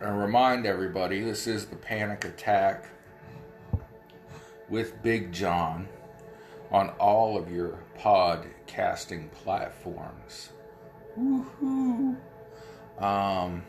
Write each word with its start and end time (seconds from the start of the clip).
and 0.00 0.18
remind 0.18 0.64
everybody 0.64 1.20
this 1.22 1.46
is 1.46 1.66
the 1.66 1.76
Panic 1.76 2.24
Attack 2.24 2.86
with 4.68 5.02
Big 5.02 5.30
John 5.30 5.88
on 6.70 6.90
all 6.98 7.36
of 7.36 7.50
your 7.52 7.80
podcasting 7.98 9.30
platforms. 9.32 10.50
Woohoo! 11.18 12.16
Um, 12.98 13.62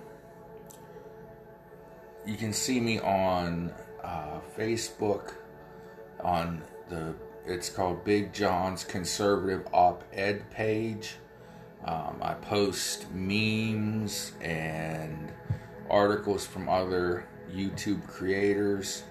you 2.26 2.38
can 2.38 2.54
see 2.54 2.80
me 2.80 3.00
on 3.00 3.74
uh, 4.04 4.40
Facebook 4.58 5.34
on 6.22 6.62
the 6.90 7.14
it's 7.46 7.70
called 7.70 8.04
Big 8.06 8.32
John's 8.32 8.84
Conservative 8.84 9.68
Op 9.74 10.04
Ed 10.14 10.50
page. 10.52 11.16
Um, 11.84 12.20
I 12.22 12.36
post 12.36 13.12
memes 13.12 14.34
and 14.40 15.34
articles 15.92 16.46
from 16.46 16.70
other 16.70 17.28
YouTube 17.54 18.08
creators. 18.08 19.04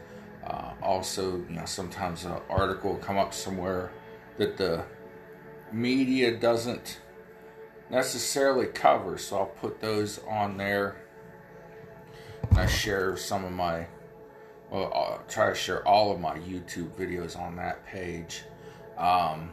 Uh, 0.45 0.73
also, 0.83 1.37
you 1.48 1.56
know, 1.56 1.66
sometimes 1.66 2.25
an 2.25 2.41
article 2.48 2.93
will 2.93 2.98
come 2.98 3.19
up 3.19 3.34
somewhere 3.34 3.93
that 4.39 4.56
the 4.56 4.83
media 5.70 6.37
doesn't 6.37 7.01
necessarily 7.91 8.66
cover, 8.66 9.19
so 9.19 9.39
I'll 9.39 9.47
put 9.47 9.80
those 9.80 10.19
on 10.29 10.56
there. 10.56 10.97
I 12.53 12.66
share 12.66 13.17
some 13.17 13.45
of 13.45 13.53
my, 13.53 13.87
well, 14.70 14.91
I'll 14.95 15.23
try 15.28 15.51
to 15.51 15.55
share 15.55 15.87
all 15.87 16.11
of 16.11 16.20
my 16.20 16.39
YouTube 16.39 16.91
videos 16.92 17.39
on 17.39 17.56
that 17.56 17.84
page. 17.87 18.45
Um, 18.97 19.53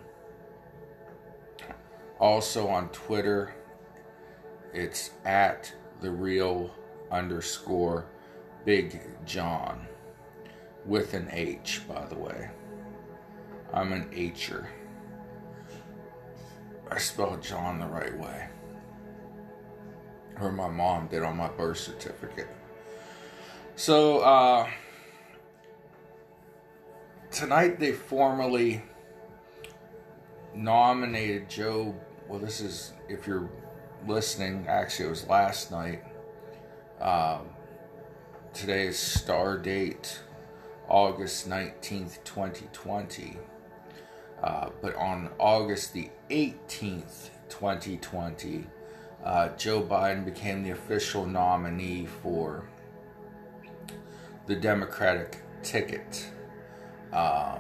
also 2.20 2.68
on 2.68 2.90
Twitter, 2.90 3.54
it's 4.74 5.12
at 5.26 5.74
the 6.02 6.12
real 6.12 6.74
underscore 7.12 8.06
Big 8.66 9.02
John 9.26 9.88
with 10.86 11.14
an 11.14 11.30
H, 11.32 11.82
by 11.88 12.06
the 12.06 12.16
way. 12.16 12.50
I'm 13.74 13.94
an 13.94 14.10
H'er. 14.12 14.68
I 16.90 16.98
spelled 16.98 17.42
John 17.42 17.80
the 17.80 17.86
right 17.86 18.18
way. 18.18 18.48
Or 20.40 20.52
my 20.52 20.70
mom 20.70 21.08
did 21.08 21.24
on 21.24 21.36
my 21.36 21.50
birth 21.50 21.80
certificate. 21.80 22.48
So, 23.76 24.20
uh, 24.20 24.70
tonight 27.32 27.80
they 27.80 27.92
formally 27.92 28.84
nominated 30.56 31.50
Joe. 31.50 31.96
Well, 32.28 32.40
this 32.40 32.62
is, 32.62 32.94
if 33.10 33.28
you're 33.28 33.50
listening, 34.08 34.66
actually, 34.68 35.08
it 35.08 35.10
was 35.10 35.28
last 35.28 35.72
night. 35.72 36.04
Uh, 37.00 37.40
today 38.54 38.88
is 38.88 38.98
star 38.98 39.56
date 39.56 40.20
August 40.88 41.48
19th, 41.48 42.24
2020. 42.24 43.38
Uh, 44.42 44.70
but 44.82 44.96
on 44.96 45.30
August 45.38 45.94
the 45.94 46.10
18th, 46.32 47.30
2020, 47.50 48.66
uh, 49.24 49.50
Joe 49.50 49.82
Biden 49.84 50.26
became 50.26 50.64
the 50.64 50.72
official 50.72 51.26
nominee 51.26 52.08
for 52.24 52.68
the 54.48 54.56
Democratic 54.56 55.42
ticket. 55.62 56.28
Um, 57.14 57.60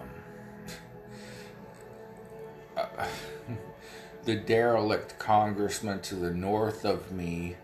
uh, 2.75 2.87
the 4.23 4.35
derelict 4.35 5.19
congressman 5.19 6.01
to 6.01 6.15
the 6.15 6.31
north 6.31 6.85
of 6.85 7.11
me 7.11 7.55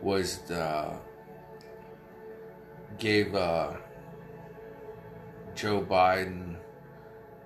was 0.00 0.38
the 0.38 0.98
gave 3.00 3.34
uh, 3.34 3.72
Joe 5.56 5.80
Biden 5.80 6.56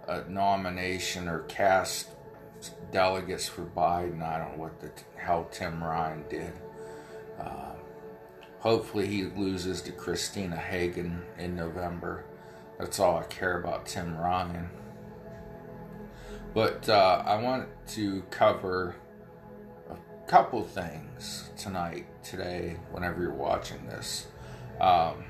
a 0.06 0.28
nomination 0.28 1.28
or 1.28 1.40
cast 1.44 2.08
delegates 2.92 3.48
for 3.48 3.62
Biden. 3.62 4.22
I 4.22 4.38
don't 4.38 4.56
know 4.56 4.64
what 4.64 4.80
the 4.80 4.90
hell 5.16 5.48
Tim 5.50 5.82
Ryan 5.82 6.24
did. 6.28 6.52
Uh, 7.40 7.72
hopefully, 8.58 9.06
he 9.06 9.24
loses 9.24 9.80
to 9.82 9.92
Christina 9.92 10.56
Hagan 10.56 11.22
in 11.38 11.56
November. 11.56 12.24
That's 12.78 12.98
all 12.98 13.16
I 13.16 13.22
care 13.24 13.60
about 13.60 13.86
Tim 13.86 14.16
Ryan. 14.18 14.68
But 16.52 16.88
uh, 16.88 17.22
I 17.24 17.40
want 17.40 17.68
to 17.88 18.22
cover 18.30 18.96
a 19.88 19.96
couple 20.28 20.62
things 20.64 21.50
tonight, 21.56 22.06
today, 22.24 22.76
whenever 22.90 23.22
you're 23.22 23.32
watching 23.32 23.86
this. 23.86 24.26
Um, 24.80 25.24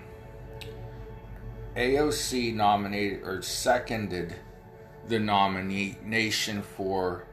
AOC 1.77 2.55
nominated 2.55 3.23
or 3.25 3.43
seconded 3.43 4.37
the 5.09 5.19
nomination 5.19 6.63
for 6.63 7.27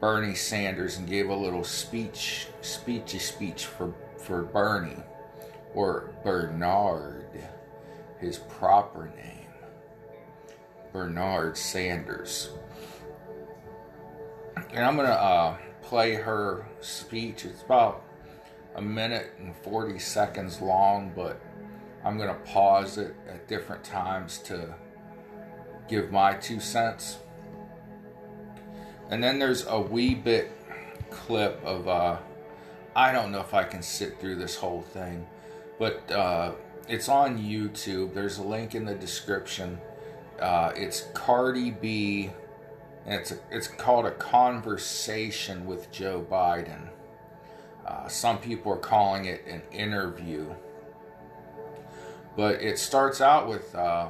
Bernie 0.00 0.34
Sanders 0.34 0.96
and 0.96 1.06
gave 1.06 1.28
a 1.28 1.34
little 1.34 1.62
speech, 1.62 2.48
speechy 2.62 3.20
speech 3.20 3.66
for, 3.66 3.94
for 4.18 4.42
Bernie, 4.42 5.02
or 5.74 6.10
Bernard, 6.24 7.28
his 8.18 8.38
proper 8.38 9.12
name, 9.14 9.50
Bernard 10.92 11.58
Sanders. 11.58 12.50
And 14.72 14.84
I'm 14.84 14.96
going 14.96 15.06
to 15.06 15.22
uh, 15.22 15.56
play 15.82 16.14
her 16.14 16.66
speech. 16.80 17.44
It's 17.44 17.62
about 17.62 18.02
a 18.74 18.82
minute 18.82 19.34
and 19.38 19.54
40 19.54 19.98
seconds 19.98 20.62
long, 20.62 21.12
but 21.14 21.38
I'm 22.04 22.16
going 22.16 22.28
to 22.28 22.40
pause 22.40 22.98
it 22.98 23.14
at 23.28 23.46
different 23.48 23.84
times 23.84 24.38
to 24.44 24.74
give 25.88 26.10
my 26.10 26.34
two 26.34 26.60
cents. 26.60 27.18
And 29.10 29.22
then 29.22 29.38
there's 29.38 29.66
a 29.66 29.78
wee 29.78 30.14
bit 30.14 30.50
clip 31.10 31.62
of, 31.64 31.86
uh, 31.86 32.16
I 32.96 33.12
don't 33.12 33.30
know 33.30 33.40
if 33.40 33.54
I 33.54 33.64
can 33.64 33.82
sit 33.82 34.18
through 34.20 34.36
this 34.36 34.56
whole 34.56 34.82
thing, 34.82 35.26
but 35.78 36.10
uh, 36.10 36.52
it's 36.88 37.08
on 37.08 37.38
YouTube. 37.38 38.14
There's 38.14 38.38
a 38.38 38.42
link 38.42 38.74
in 38.74 38.84
the 38.84 38.94
description. 38.94 39.78
Uh, 40.40 40.72
it's 40.74 41.08
Cardi 41.14 41.70
B, 41.70 42.30
and 43.06 43.14
it's, 43.14 43.32
a, 43.32 43.38
it's 43.50 43.68
called 43.68 44.06
A 44.06 44.10
Conversation 44.12 45.66
with 45.66 45.92
Joe 45.92 46.26
Biden. 46.28 46.88
Uh, 47.86 48.08
some 48.08 48.38
people 48.38 48.72
are 48.72 48.78
calling 48.78 49.26
it 49.26 49.44
an 49.46 49.62
interview. 49.72 50.54
But 52.36 52.62
it 52.62 52.78
starts 52.78 53.20
out 53.20 53.48
with, 53.48 53.74
uh, 53.74 54.08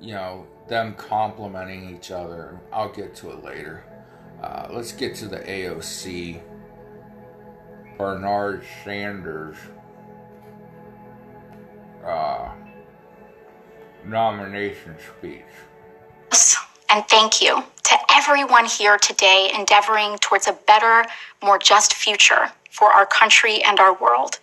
you 0.00 0.14
know, 0.14 0.46
them 0.68 0.94
complimenting 0.94 1.94
each 1.94 2.10
other. 2.10 2.60
I'll 2.72 2.92
get 2.92 3.14
to 3.16 3.30
it 3.30 3.42
later. 3.42 3.84
Uh, 4.42 4.68
let's 4.70 4.92
get 4.92 5.14
to 5.16 5.28
the 5.28 5.38
AOC. 5.38 6.40
Bernard 7.96 8.62
Sanders 8.84 9.56
uh, 12.04 12.50
nomination 14.04 14.96
speech. 15.18 15.42
And 16.88 17.06
thank 17.08 17.42
you 17.42 17.64
to 17.84 17.96
everyone 18.12 18.66
here 18.66 18.96
today 18.96 19.50
endeavoring 19.54 20.16
towards 20.18 20.46
a 20.46 20.52
better, 20.66 21.04
more 21.42 21.58
just 21.58 21.94
future 21.94 22.50
for 22.70 22.92
our 22.92 23.06
country 23.06 23.62
and 23.62 23.80
our 23.80 23.94
world. 23.94 24.38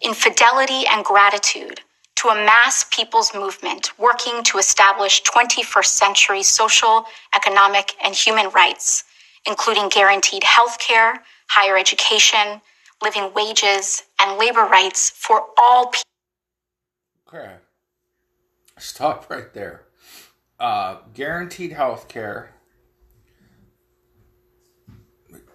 In 0.00 0.14
fidelity 0.14 0.84
and 0.90 1.04
gratitude, 1.04 1.80
to 2.20 2.28
a 2.28 2.34
mass 2.34 2.84
people's 2.90 3.34
movement 3.34 3.98
working 3.98 4.42
to 4.42 4.58
establish 4.58 5.22
21st 5.22 5.86
century 5.86 6.42
social, 6.42 7.06
economic, 7.34 7.94
and 8.04 8.14
human 8.14 8.50
rights, 8.50 9.04
including 9.46 9.88
guaranteed 9.88 10.44
health 10.44 10.78
care, 10.78 11.22
higher 11.48 11.78
education, 11.78 12.60
living 13.02 13.32
wages, 13.34 14.02
and 14.20 14.38
labor 14.38 14.64
rights 14.64 15.08
for 15.08 15.46
all 15.56 15.86
people. 15.86 16.02
Okay. 17.28 17.54
Stop 18.78 19.30
right 19.30 19.52
there. 19.54 19.84
Uh, 20.58 20.98
guaranteed 21.14 21.72
health 21.72 22.06
care 22.06 22.54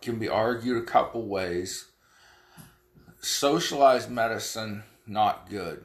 can 0.01 0.17
be 0.17 0.27
argued 0.27 0.81
a 0.81 0.85
couple 0.85 1.27
ways. 1.27 1.91
Socialized 3.21 4.09
medicine, 4.09 4.83
not 5.05 5.47
good 5.47 5.83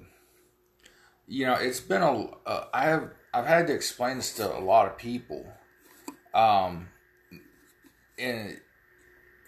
you 1.30 1.46
know, 1.46 1.54
it's 1.54 1.80
been 1.80 2.02
a. 2.02 2.26
Uh, 2.44 2.64
I 2.74 2.86
have 2.86 3.10
I've 3.32 3.46
had 3.46 3.68
to 3.68 3.72
explain 3.72 4.16
this 4.16 4.34
to 4.34 4.52
a 4.52 4.58
lot 4.58 4.88
of 4.88 4.98
people. 4.98 5.46
Um, 6.34 6.88
and 8.18 8.60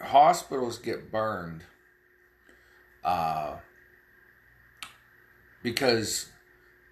hospitals 0.01 0.77
get 0.77 1.11
burned. 1.11 1.63
Uh, 3.03 3.57
because 5.61 6.29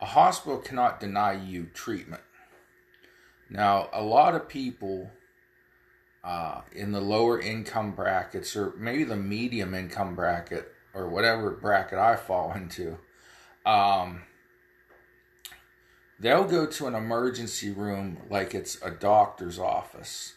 a 0.02 0.06
hospital 0.08 0.58
cannot 0.58 1.00
deny 1.00 1.34
you 1.34 1.68
treatment. 1.74 2.22
Now, 3.50 3.90
a 3.94 4.04
lot 4.04 4.36
of 4.36 4.50
people 4.50 5.10
uh, 6.22 6.62
in 6.74 6.92
the 6.92 7.02
lower 7.02 7.40
income 7.40 7.92
brackets, 7.94 8.58
or 8.58 8.74
maybe 8.78 9.06
the 9.06 9.16
medium 9.16 9.74
income 9.74 10.16
bracket, 10.16 10.74
or 10.94 11.08
whatever 11.08 11.52
bracket 11.52 11.98
I 11.98 12.18
fall 12.18 12.52
into, 12.56 12.98
Um, 13.66 14.24
they'll 16.22 16.46
go 16.46 16.68
to 16.68 16.86
an 16.86 16.94
emergency 16.94 17.72
room 17.72 18.18
like 18.30 18.54
it's 18.54 18.80
a 18.84 18.92
doctor's 18.92 19.58
office. 19.58 20.36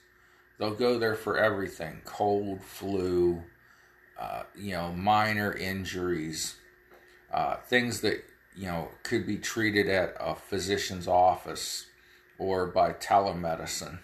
They'll 0.59 0.75
go 0.75 0.99
there 0.99 1.15
for 1.15 1.37
everything 1.37 2.01
cold, 2.05 2.63
flu, 2.63 3.43
uh, 4.19 4.45
you 4.57 4.73
know, 4.73 4.93
minor 4.93 5.53
injuries, 5.53 6.57
uh, 7.33 7.57
things 7.57 8.01
that, 8.01 8.25
you 8.57 8.67
know, 8.67 8.89
could 9.03 9.27
be 9.27 9.37
treated 9.37 9.89
at 9.89 10.15
a 10.19 10.35
physician's 10.35 11.07
office 11.07 11.87
or 12.39 12.67
by 12.67 12.93
telemedicine. 12.93 13.99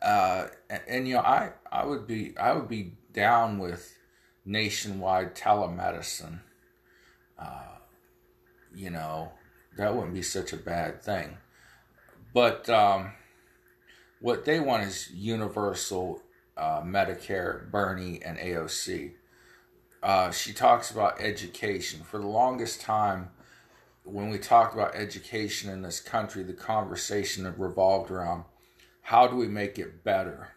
Uh, 0.00 0.48
and, 0.86 1.08
you 1.08 1.14
know, 1.14 1.20
I, 1.20 1.52
I 1.72 1.84
would 1.84 2.06
be 2.06 2.36
I 2.38 2.52
would 2.52 2.68
be 2.68 2.92
down 3.12 3.58
with 3.58 3.96
nationwide 4.44 5.34
telemedicine. 5.34 6.40
Uh, 7.38 7.78
you 8.74 8.90
know, 8.90 9.32
that 9.76 9.94
wouldn't 9.94 10.14
be 10.14 10.22
such 10.22 10.52
a 10.52 10.56
bad 10.56 11.02
thing. 11.02 11.36
But 12.32 12.68
um, 12.68 13.12
what 14.20 14.44
they 14.44 14.60
want 14.60 14.84
is 14.84 15.10
universal 15.12 16.22
uh, 16.56 16.82
Medicare, 16.82 17.70
Bernie, 17.70 18.20
and 18.24 18.38
AOC. 18.38 19.12
Uh, 20.02 20.30
she 20.30 20.52
talks 20.52 20.90
about 20.90 21.20
education. 21.20 22.02
For 22.02 22.18
the 22.18 22.26
longest 22.26 22.80
time, 22.80 23.30
when 24.04 24.30
we 24.30 24.38
talked 24.38 24.74
about 24.74 24.94
education 24.94 25.70
in 25.70 25.82
this 25.82 26.00
country, 26.00 26.42
the 26.42 26.52
conversation 26.52 27.52
revolved 27.56 28.10
around 28.10 28.44
how 29.02 29.26
do 29.26 29.36
we 29.36 29.48
make 29.48 29.78
it 29.78 30.04
better? 30.04 30.48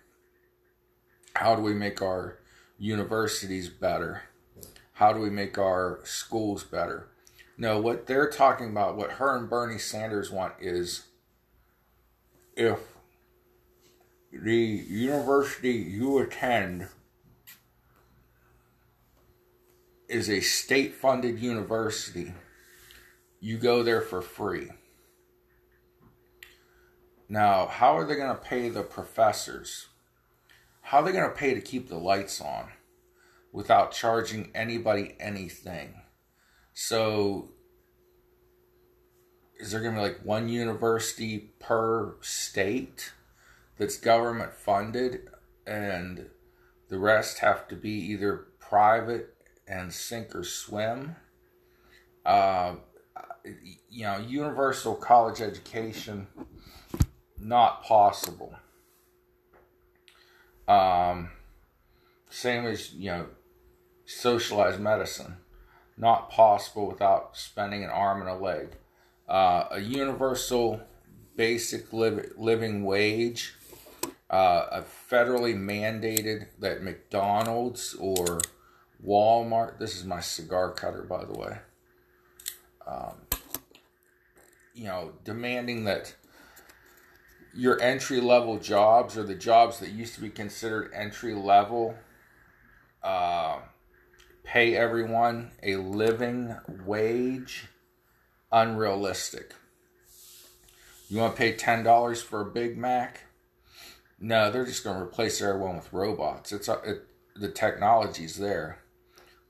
How 1.34 1.56
do 1.56 1.62
we 1.62 1.74
make 1.74 2.02
our 2.02 2.40
universities 2.78 3.69
better? 3.69 4.24
How 4.94 5.14
do 5.14 5.19
we 5.19 5.30
make 5.30 5.58
our 5.58 6.00
schools 6.04 6.64
better? 6.64 7.10
No, 7.57 7.80
what 7.80 8.06
they're 8.06 8.30
talking 8.30 8.69
about, 8.69 8.98
what 8.98 9.13
her 9.13 9.36
and 9.36 9.50
Bernie 9.50 9.80
Sanders 9.80 10.30
want 10.30 10.54
is 10.59 11.06
if 12.56 12.80
the 14.31 14.56
university 14.56 15.71
you 15.71 16.19
attend 16.19 16.88
is 20.07 20.30
a 20.30 20.39
state 20.39 20.94
funded 20.94 21.39
university, 21.39 22.33
you 23.39 23.57
go 23.57 23.81
there 23.81 24.01
for 24.01 24.21
free. 24.21 24.69
Now, 27.27 27.65
how 27.68 27.98
are 27.98 28.06
they 28.06 28.15
going 28.15 28.30
to 28.30 28.42
pay 28.42 28.69
the 28.69 28.83
professors? 28.83 29.88
How 30.81 31.00
are 31.00 31.06
they 31.06 31.12
going 31.12 31.30
to 31.30 31.36
pay 31.36 31.54
to 31.54 31.62
keep 31.62 31.89
the 31.89 31.98
lights 31.98 32.39
on 32.39 32.69
without 33.51 33.92
charging 33.92 34.51
anybody 34.56 35.15
anything? 35.19 35.95
So, 36.79 37.50
is 39.59 39.71
there 39.71 39.81
going 39.81 39.95
to 39.95 40.00
be 40.00 40.07
like 40.09 40.19
one 40.24 40.47
university 40.47 41.50
per 41.59 42.13
state 42.21 43.13
that's 43.79 43.97
government 43.97 44.53
funded 44.53 45.27
and 45.65 46.27
the 46.89 47.00
rest 47.00 47.39
have 47.39 47.68
to 47.69 47.75
be 47.75 47.89
either 47.89 48.45
private 48.59 49.33
and 49.68 49.91
sink 49.91 50.35
or 50.35 50.44
swim? 50.44 51.15
Uh, 52.24 52.75
you 53.89 54.03
know, 54.03 54.19
universal 54.19 54.94
college 54.94 55.41
education 55.41 56.27
not 57.39 57.81
possible. 57.81 58.53
Um, 60.68 61.31
same 62.30 62.68
as 62.68 62.94
you 62.94 63.09
know, 63.09 63.25
socialized 64.06 64.80
medicine, 64.80 65.38
not 65.97 66.29
possible 66.29 66.88
without 66.88 67.35
spending 67.35 67.83
an 67.83 67.89
arm 67.89 68.21
and 68.21 68.29
a 68.29 68.35
leg. 68.35 68.75
Uh, 69.27 69.65
a 69.71 69.79
universal 69.79 70.81
basic 71.35 71.91
liv- 71.91 72.33
living 72.38 72.83
wage, 72.83 73.55
uh, 74.29 74.67
a 74.71 74.81
federally 74.81 75.55
mandated 75.55 76.47
that 76.59 76.83
McDonald's 76.83 77.95
or 77.95 78.39
Walmart. 79.05 79.79
This 79.79 79.95
is 79.95 80.05
my 80.05 80.21
cigar 80.21 80.71
cutter, 80.71 81.03
by 81.03 81.25
the 81.25 81.33
way. 81.33 81.57
Um, 82.85 83.15
you 84.73 84.85
know, 84.85 85.13
demanding 85.23 85.83
that 85.85 86.15
your 87.53 87.81
entry 87.81 88.21
level 88.21 88.59
jobs 88.59 89.17
or 89.17 89.23
the 89.23 89.35
jobs 89.35 89.79
that 89.79 89.89
used 89.89 90.13
to 90.15 90.21
be 90.21 90.29
considered 90.29 90.91
entry 90.94 91.33
level 91.33 91.95
uh, 93.03 93.57
pay 94.47 94.77
everyone 94.77 95.51
a 95.61 95.75
living 95.75 96.55
wage 96.85 97.65
unrealistic. 98.49 99.53
You 101.09 101.19
want 101.19 101.35
to 101.35 101.38
pay 101.38 101.53
$10 101.53 102.23
for 102.23 102.41
a 102.41 102.45
big 102.45 102.77
mac? 102.77 103.25
No 104.19 104.49
they're 104.49 104.65
just 104.65 104.85
going 104.85 104.95
to 104.95 105.03
replace 105.03 105.41
everyone 105.41 105.75
with 105.75 105.91
robots. 105.91 106.53
It's 106.53 106.69
uh, 106.69 106.79
it, 106.85 107.03
the 107.35 107.49
technology's 107.49 108.38
there. 108.38 108.79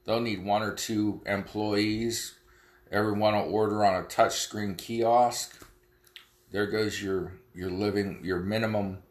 They'll 0.03 0.19
need 0.19 0.44
one 0.44 0.63
or 0.63 0.73
two 0.73 1.21
employees. 1.25 2.33
Everyone 2.91 3.35
will 3.35 3.53
order 3.53 3.85
on 3.85 4.01
a 4.01 4.05
touchscreen 4.05 4.77
kiosk. 4.77 5.63
There 6.51 6.65
goes 6.65 7.01
your 7.01 7.33
your 7.53 7.69
living 7.69 8.19
your 8.23 8.39
minimum 8.39 9.03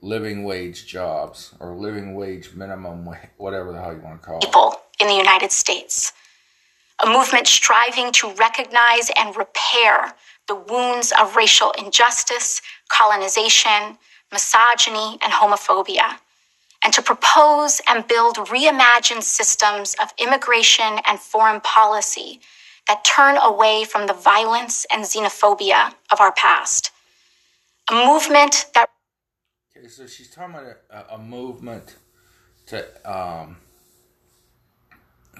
living 0.00 0.42
wage 0.42 0.86
jobs 0.86 1.54
or 1.60 1.76
living 1.76 2.14
wage 2.14 2.54
minimum 2.54 3.08
whatever 3.36 3.72
the 3.72 3.80
hell 3.80 3.92
you 3.92 4.00
want 4.00 4.20
to 4.20 4.26
call 4.26 4.38
it. 4.38 4.44
People 4.46 4.81
in 5.02 5.08
the 5.08 5.14
United 5.14 5.52
States. 5.52 6.12
A 7.04 7.06
movement 7.06 7.46
striving 7.46 8.12
to 8.12 8.32
recognize 8.34 9.10
and 9.18 9.36
repair 9.36 10.14
the 10.48 10.54
wounds 10.54 11.12
of 11.20 11.36
racial 11.36 11.72
injustice, 11.72 12.62
colonization, 12.88 13.98
misogyny, 14.32 15.18
and 15.22 15.32
homophobia, 15.32 16.18
and 16.84 16.94
to 16.94 17.02
propose 17.02 17.82
and 17.88 18.08
build 18.08 18.36
reimagined 18.36 19.22
systems 19.22 19.94
of 20.02 20.14
immigration 20.18 21.00
and 21.06 21.20
foreign 21.20 21.60
policy 21.60 22.40
that 22.88 23.04
turn 23.04 23.36
away 23.42 23.84
from 23.84 24.06
the 24.06 24.14
violence 24.14 24.86
and 24.92 25.04
xenophobia 25.04 25.92
of 26.10 26.20
our 26.20 26.32
past 26.32 26.92
a 27.90 28.06
movement 28.06 28.66
that. 28.74 28.88
Okay, 29.76 29.88
so 29.88 30.06
she's 30.06 30.30
talking 30.30 30.54
about 30.54 30.76
a, 30.90 31.14
a 31.14 31.18
movement 31.18 31.96
to 32.66 32.86
um, 33.10 33.56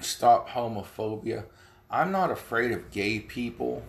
stop 0.01 0.49
homophobia. 0.49 1.45
I'm 1.89 2.11
not 2.11 2.31
afraid 2.31 2.71
of 2.71 2.91
gay 2.91 3.19
people, 3.19 3.83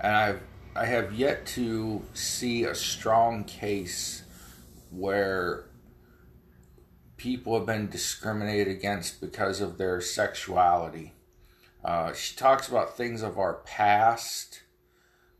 and 0.00 0.14
I've 0.14 0.40
I 0.74 0.86
have 0.86 1.12
yet 1.12 1.44
to 1.48 2.02
see 2.14 2.64
a 2.64 2.74
strong 2.74 3.44
case 3.44 4.22
where 4.90 5.66
people 7.18 7.54
have 7.58 7.66
been 7.66 7.90
discriminated 7.90 8.68
against 8.68 9.20
because 9.20 9.60
of 9.60 9.76
their 9.76 10.00
sexuality. 10.00 11.12
Uh, 11.84 12.14
she 12.14 12.34
talks 12.36 12.68
about 12.68 12.96
things 12.96 13.20
of 13.20 13.38
our 13.38 13.54
past 13.66 14.62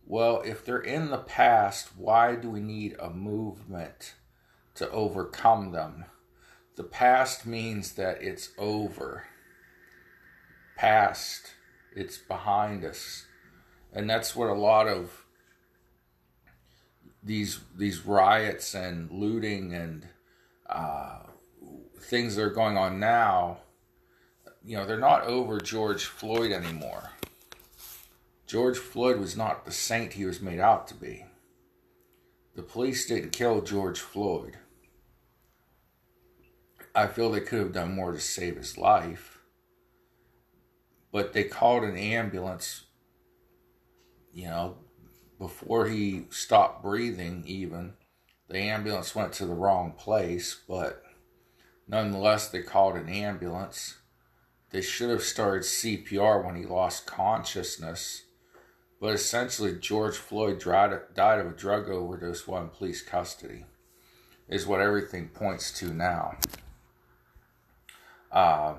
well, 0.07 0.43
if 0.45 0.65
they're 0.65 0.79
in 0.79 1.11
the 1.11 1.19
past, 1.19 1.97
why 1.97 2.35
do 2.35 2.51
we 2.51 2.61
need 2.61 2.97
a 2.99 3.09
movement 3.11 4.15
to 4.75 4.91
overcome 4.91 5.73
them? 5.73 6.07
The 6.77 6.85
past 6.85 7.47
means 7.47 7.93
that 7.93 8.23
it's 8.23 8.51
over. 8.59 9.27
Past, 10.83 11.55
it's 11.95 12.19
behind 12.19 12.85
us. 12.85 13.25
And 13.93 14.11
that's 14.11 14.35
what 14.35 14.51
a 14.51 14.53
lot 14.53 14.89
of 14.89 15.25
these 17.23 17.61
these 17.77 18.05
riots 18.05 18.75
and 18.75 19.09
looting 19.13 19.75
and 19.75 20.09
uh, 20.69 21.21
things 22.01 22.35
that 22.35 22.43
are 22.43 22.51
going 22.51 22.77
on 22.77 22.99
now, 22.99 23.59
you 24.65 24.77
know, 24.77 24.85
they're 24.85 24.99
not 24.99 25.23
over 25.23 25.61
George 25.61 26.07
Floyd 26.07 26.51
anymore. 26.51 27.13
George 28.49 28.79
Floyd 28.79 29.21
was 29.21 29.37
not 29.37 29.65
the 29.65 29.71
saint 29.71 30.15
he 30.15 30.25
was 30.25 30.43
made 30.43 30.59
out 30.59 30.89
to 30.89 30.95
be. 30.95 31.25
The 32.57 32.63
police 32.63 33.07
didn't 33.07 33.31
kill 33.31 33.61
George 33.61 34.01
Floyd. 34.01 34.59
I 36.93 37.07
feel 37.07 37.31
they 37.31 37.41
could 37.41 37.61
have 37.61 37.73
done 37.73 37.95
more 37.95 38.11
to 38.11 38.19
save 38.19 38.57
his 38.57 38.77
life. 38.77 39.32
But 41.13 41.33
they 41.33 41.45
called 41.45 41.85
an 41.85 41.97
ambulance, 41.97 42.87
you 44.33 44.47
know, 44.47 44.79
before 45.39 45.89
he 45.89 46.25
stopped 46.31 46.83
breathing, 46.83 47.45
even. 47.47 47.95
The 48.49 48.59
ambulance 48.59 49.15
went 49.15 49.33
to 49.35 49.47
the 49.47 49.55
wrong 49.55 49.93
place, 49.93 50.59
but 50.69 51.03
nonetheless, 51.87 52.49
they 52.49 52.63
called 52.63 52.97
an 52.97 53.09
ambulance. 53.09 53.99
They 54.71 54.83
should 54.83 55.11
have 55.11 55.23
started 55.23 55.63
CPR 55.63 56.45
when 56.45 56.57
he 56.57 56.65
lost 56.65 57.07
consciousness 57.07 58.23
but 59.03 59.15
essentially, 59.15 59.75
George 59.81 60.17
Floyd 60.17 60.61
died 60.61 61.41
of 61.41 61.47
a 61.47 61.57
drug 61.57 61.89
overdose 61.89 62.47
while 62.47 62.63
in 62.63 62.69
police 62.69 63.03
custody, 63.03 63.65
is 64.49 64.65
what 64.65 64.81
everything 64.81 65.27
points 65.27 65.77
to 65.81 65.93
now. 65.93 66.37
Uh, 68.31 68.75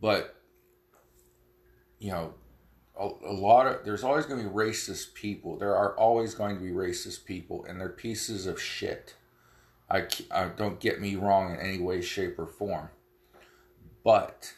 but 0.00 0.33
you 1.98 2.10
know, 2.10 2.34
a, 2.98 3.08
a 3.26 3.32
lot 3.32 3.66
of 3.66 3.84
there's 3.84 4.04
always 4.04 4.26
going 4.26 4.42
to 4.42 4.48
be 4.48 4.54
racist 4.54 5.14
people. 5.14 5.56
There 5.56 5.76
are 5.76 5.96
always 5.96 6.34
going 6.34 6.56
to 6.56 6.62
be 6.62 6.70
racist 6.70 7.24
people, 7.24 7.64
and 7.64 7.80
they're 7.80 7.88
pieces 7.88 8.46
of 8.46 8.60
shit. 8.60 9.14
I, 9.90 10.06
I 10.30 10.46
don't 10.46 10.80
get 10.80 11.00
me 11.00 11.16
wrong 11.16 11.54
in 11.54 11.60
any 11.60 11.78
way, 11.78 12.00
shape, 12.00 12.38
or 12.38 12.46
form, 12.46 12.88
but 14.02 14.54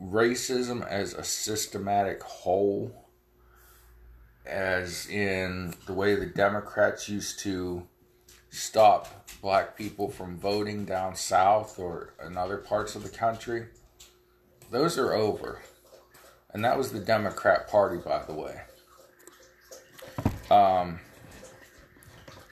racism 0.00 0.86
as 0.86 1.14
a 1.14 1.24
systematic 1.24 2.22
whole, 2.22 3.08
as 4.46 5.08
in 5.08 5.74
the 5.86 5.92
way 5.92 6.14
the 6.14 6.26
Democrats 6.26 7.08
used 7.08 7.40
to 7.40 7.86
stop 8.50 9.28
black 9.42 9.76
people 9.76 10.08
from 10.08 10.38
voting 10.38 10.84
down 10.84 11.14
south 11.14 11.78
or 11.78 12.14
in 12.24 12.36
other 12.36 12.56
parts 12.56 12.94
of 12.94 13.02
the 13.02 13.10
country, 13.10 13.66
those 14.70 14.98
are 14.98 15.12
over. 15.12 15.62
And 16.52 16.64
that 16.64 16.78
was 16.78 16.92
the 16.92 17.00
Democrat 17.00 17.68
Party, 17.68 17.98
by 17.98 18.24
the 18.24 18.34
way. 18.34 18.60
Um, 20.50 21.00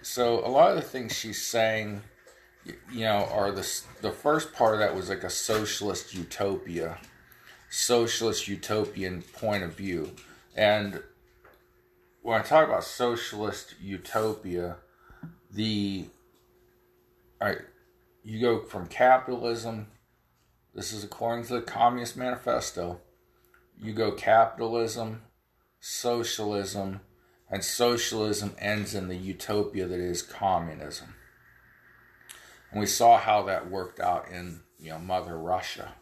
so 0.03 0.45
a 0.45 0.49
lot 0.49 0.71
of 0.71 0.77
the 0.77 0.83
things 0.83 1.13
she's 1.13 1.43
saying, 1.43 2.03
you 2.65 3.01
know, 3.01 3.29
are 3.33 3.51
the 3.51 3.67
the 4.03 4.11
first 4.11 4.53
part 4.53 4.75
of 4.75 4.81
that 4.81 4.95
was 4.95 5.09
like 5.09 5.25
a 5.25 5.31
socialist 5.31 6.15
utopia, 6.15 6.99
socialist 7.71 8.49
utopian 8.49 9.23
point 9.23 9.63
of 9.63 9.75
view, 9.75 10.13
and 10.57 11.03
when 12.23 12.41
I 12.41 12.43
talk 12.43 12.67
about 12.67 12.83
socialist 12.85 13.77
utopia, 13.81 14.77
the 15.51 16.07
all 17.41 17.49
right, 17.49 17.61
you 18.25 18.41
go 18.41 18.65
from 18.65 18.87
capitalism. 18.87 19.87
This 20.77 20.93
is 20.93 21.03
according 21.03 21.47
to 21.47 21.55
the 21.55 21.63
Communist 21.63 22.19
Manifesto. 22.19 23.01
You 23.81 23.95
go 23.95 24.13
capitalism, 24.13 25.23
socialism, 25.81 27.01
and 27.51 27.65
socialism 27.65 28.55
ends 28.59 28.95
in 28.95 29.09
the 29.09 29.17
utopia 29.17 29.87
that 29.87 29.99
is 29.99 30.21
communism. 30.21 31.15
And 32.71 32.79
we 32.79 32.85
saw 32.85 33.17
how 33.17 33.43
that 33.45 33.71
worked 33.71 34.01
out 34.01 34.29
in 34.31 34.61
you 34.79 34.91
know 34.91 34.99
Mother 34.99 35.39
Russia. 35.39 35.95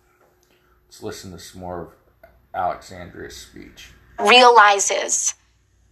Let's 0.86 1.04
listen 1.04 1.30
to 1.30 1.38
some 1.38 1.60
more 1.60 1.80
of 1.80 1.88
Alexandria's 2.52 3.36
speech. 3.36 3.92
Realizes 4.18 5.34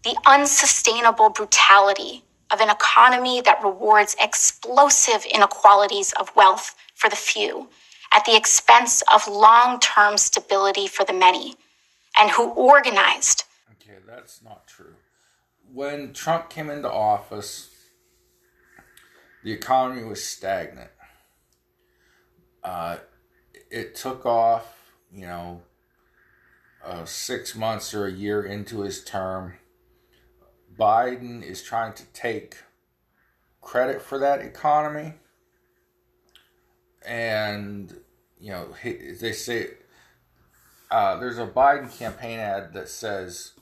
the 0.02 0.16
unsustainable 0.26 1.30
brutality 1.30 2.24
of 2.50 2.60
an 2.60 2.68
economy 2.68 3.42
that 3.42 3.62
rewards 3.62 4.16
explosive 4.20 5.24
inequalities 5.32 6.12
of 6.18 6.34
wealth 6.34 6.74
for 6.96 7.08
the 7.08 7.14
few 7.14 7.68
at 8.14 8.24
the 8.24 8.36
expense 8.36 9.02
of 9.12 9.26
long 9.26 9.80
term 9.80 10.16
stability 10.18 10.86
for 10.86 11.04
the 11.04 11.12
many, 11.12 11.56
and 12.18 12.30
who 12.30 12.50
organized. 12.50 13.44
Okay, 13.72 13.98
that's 14.06 14.42
not 14.42 14.66
true. 14.66 14.94
When 15.72 16.12
Trump 16.12 16.50
came 16.50 16.70
into 16.70 16.90
office, 16.90 17.70
the 19.42 19.52
economy 19.52 20.04
was 20.04 20.22
stagnant. 20.22 20.90
Uh, 22.62 22.98
it 23.70 23.94
took 23.94 24.24
off, 24.26 24.92
you 25.12 25.26
know, 25.26 25.62
uh, 26.84 27.04
six 27.04 27.54
months 27.54 27.94
or 27.94 28.06
a 28.06 28.12
year 28.12 28.42
into 28.42 28.80
his 28.80 29.02
term 29.02 29.54
Biden 30.78 31.42
is 31.42 31.62
trying 31.62 31.92
to 31.94 32.04
take 32.06 32.56
credit 33.60 34.00
for 34.00 34.18
that 34.18 34.40
economy. 34.40 35.14
And, 37.06 37.94
you 38.40 38.52
know, 38.52 38.74
he, 38.82 39.12
they 39.20 39.32
say 39.32 39.68
uh, 40.90 41.16
there's 41.16 41.38
a 41.38 41.46
Biden 41.46 41.96
campaign 41.96 42.38
ad 42.38 42.72
that 42.74 42.88
says 42.88 43.52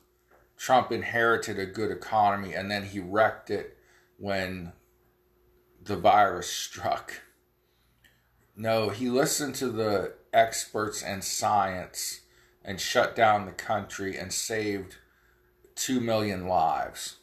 Trump 0.57 0.93
inherited 0.93 1.59
a 1.59 1.67
good 1.67 1.91
economy 1.91 2.55
and 2.55 2.71
then 2.71 2.85
he 2.85 2.99
wrecked 2.99 3.51
it 3.51 3.79
when 4.19 4.73
the 5.83 5.97
virus 5.97 6.51
struck. 6.51 7.23
No, 8.57 8.91
he 8.91 9.09
listened 9.09 9.55
to 9.57 9.69
the 9.69 10.15
experts 10.33 11.03
and 11.03 11.25
science 11.25 12.21
and 12.65 12.81
shut 12.81 13.17
down 13.17 13.47
the 13.47 13.53
country 13.53 14.17
and 14.17 14.33
saved 14.33 14.97
2 15.77 16.01
million 16.01 16.47
lives 16.47 17.17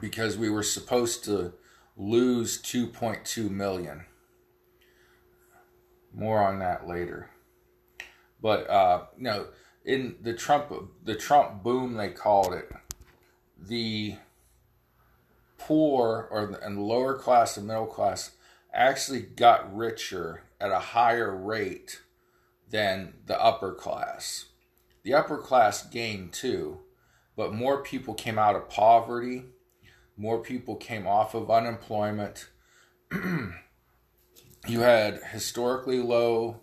because 0.00 0.36
we 0.36 0.50
were 0.50 0.62
supposed 0.62 1.24
to 1.24 1.54
lose 1.96 2.60
2.2 2.60 3.50
million. 3.50 4.04
More 6.14 6.42
on 6.42 6.60
that 6.60 6.86
later. 6.86 7.30
But 8.40 8.68
uh, 8.70 9.06
you 9.16 9.24
know, 9.24 9.46
in 9.84 10.16
the 10.22 10.34
Trump 10.34 10.72
the 11.02 11.16
Trump 11.16 11.62
boom 11.62 11.94
they 11.94 12.10
called 12.10 12.52
it, 12.54 12.70
the 13.58 14.16
poor 15.58 16.28
or 16.30 16.58
and 16.62 16.86
lower 16.86 17.16
class 17.16 17.56
and 17.56 17.66
middle 17.66 17.86
class 17.86 18.32
actually 18.72 19.22
got 19.22 19.74
richer 19.74 20.42
at 20.60 20.70
a 20.70 20.78
higher 20.78 21.34
rate 21.34 22.02
than 22.70 23.14
the 23.26 23.40
upper 23.40 23.72
class. 23.72 24.46
The 25.04 25.14
upper 25.14 25.38
class 25.38 25.86
gained 25.86 26.32
too, 26.32 26.80
but 27.36 27.54
more 27.54 27.82
people 27.82 28.14
came 28.14 28.38
out 28.38 28.56
of 28.56 28.68
poverty, 28.68 29.44
more 30.16 30.40
people 30.42 30.76
came 30.76 31.06
off 31.06 31.34
of 31.34 31.50
unemployment. 31.50 32.48
you 34.66 34.80
had 34.80 35.22
historically 35.32 36.00
low 36.00 36.60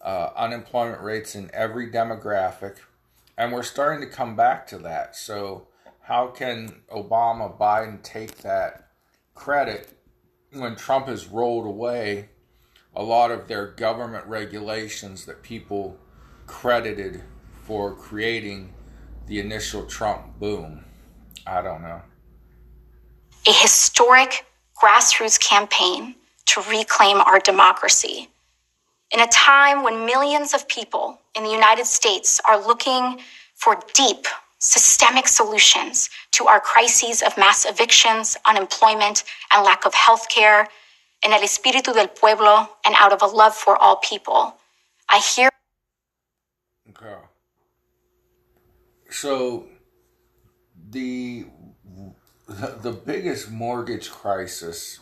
uh, 0.00 0.30
unemployment 0.36 1.02
rates 1.02 1.34
in 1.34 1.50
every 1.52 1.90
demographic, 1.90 2.76
and 3.36 3.52
we're 3.52 3.62
starting 3.62 4.06
to 4.06 4.14
come 4.14 4.36
back 4.36 4.66
to 4.68 4.78
that. 4.78 5.16
So, 5.16 5.68
how 6.02 6.28
can 6.28 6.82
Obama, 6.92 7.56
Biden 7.56 8.02
take 8.02 8.38
that 8.38 8.90
credit 9.34 9.98
when 10.52 10.76
Trump 10.76 11.06
has 11.06 11.26
rolled 11.26 11.66
away 11.66 12.28
a 12.94 13.02
lot 13.02 13.30
of 13.30 13.48
their 13.48 13.68
government 13.68 14.26
regulations 14.26 15.24
that 15.24 15.42
people 15.42 15.98
credited 16.46 17.22
for 17.62 17.94
creating 17.94 18.72
the 19.26 19.40
initial 19.40 19.86
Trump 19.86 20.38
boom? 20.38 20.84
I 21.46 21.62
don't 21.62 21.82
know. 21.82 22.02
A 23.46 23.52
historic 23.52 24.46
grassroots 24.80 25.40
campaign 25.40 26.14
to 26.46 26.60
reclaim 26.70 27.18
our 27.18 27.38
democracy. 27.38 28.28
In 29.10 29.20
a 29.20 29.26
time 29.28 29.82
when 29.82 30.06
millions 30.06 30.54
of 30.54 30.66
people 30.68 31.20
in 31.36 31.44
the 31.44 31.50
United 31.50 31.86
States 31.86 32.40
are 32.48 32.60
looking 32.60 33.20
for 33.54 33.78
deep, 33.92 34.26
systemic 34.58 35.28
solutions 35.28 36.10
to 36.32 36.46
our 36.46 36.60
crises 36.60 37.22
of 37.22 37.36
mass 37.36 37.66
evictions, 37.66 38.36
unemployment, 38.46 39.24
and 39.52 39.64
lack 39.64 39.84
of 39.84 39.94
health 39.94 40.28
care, 40.28 40.68
in 41.22 41.32
el 41.32 41.40
espíritu 41.40 41.94
del 41.94 42.08
pueblo, 42.08 42.68
and 42.84 42.94
out 42.98 43.12
of 43.12 43.22
a 43.22 43.26
love 43.26 43.54
for 43.54 43.76
all 43.76 43.96
people, 43.96 44.54
I 45.08 45.18
hear. 45.18 45.50
Okay. 46.90 47.14
So 49.10 49.66
the 50.90 51.46
the 52.48 52.92
biggest 52.92 53.50
mortgage 53.50 54.10
crisis 54.10 55.00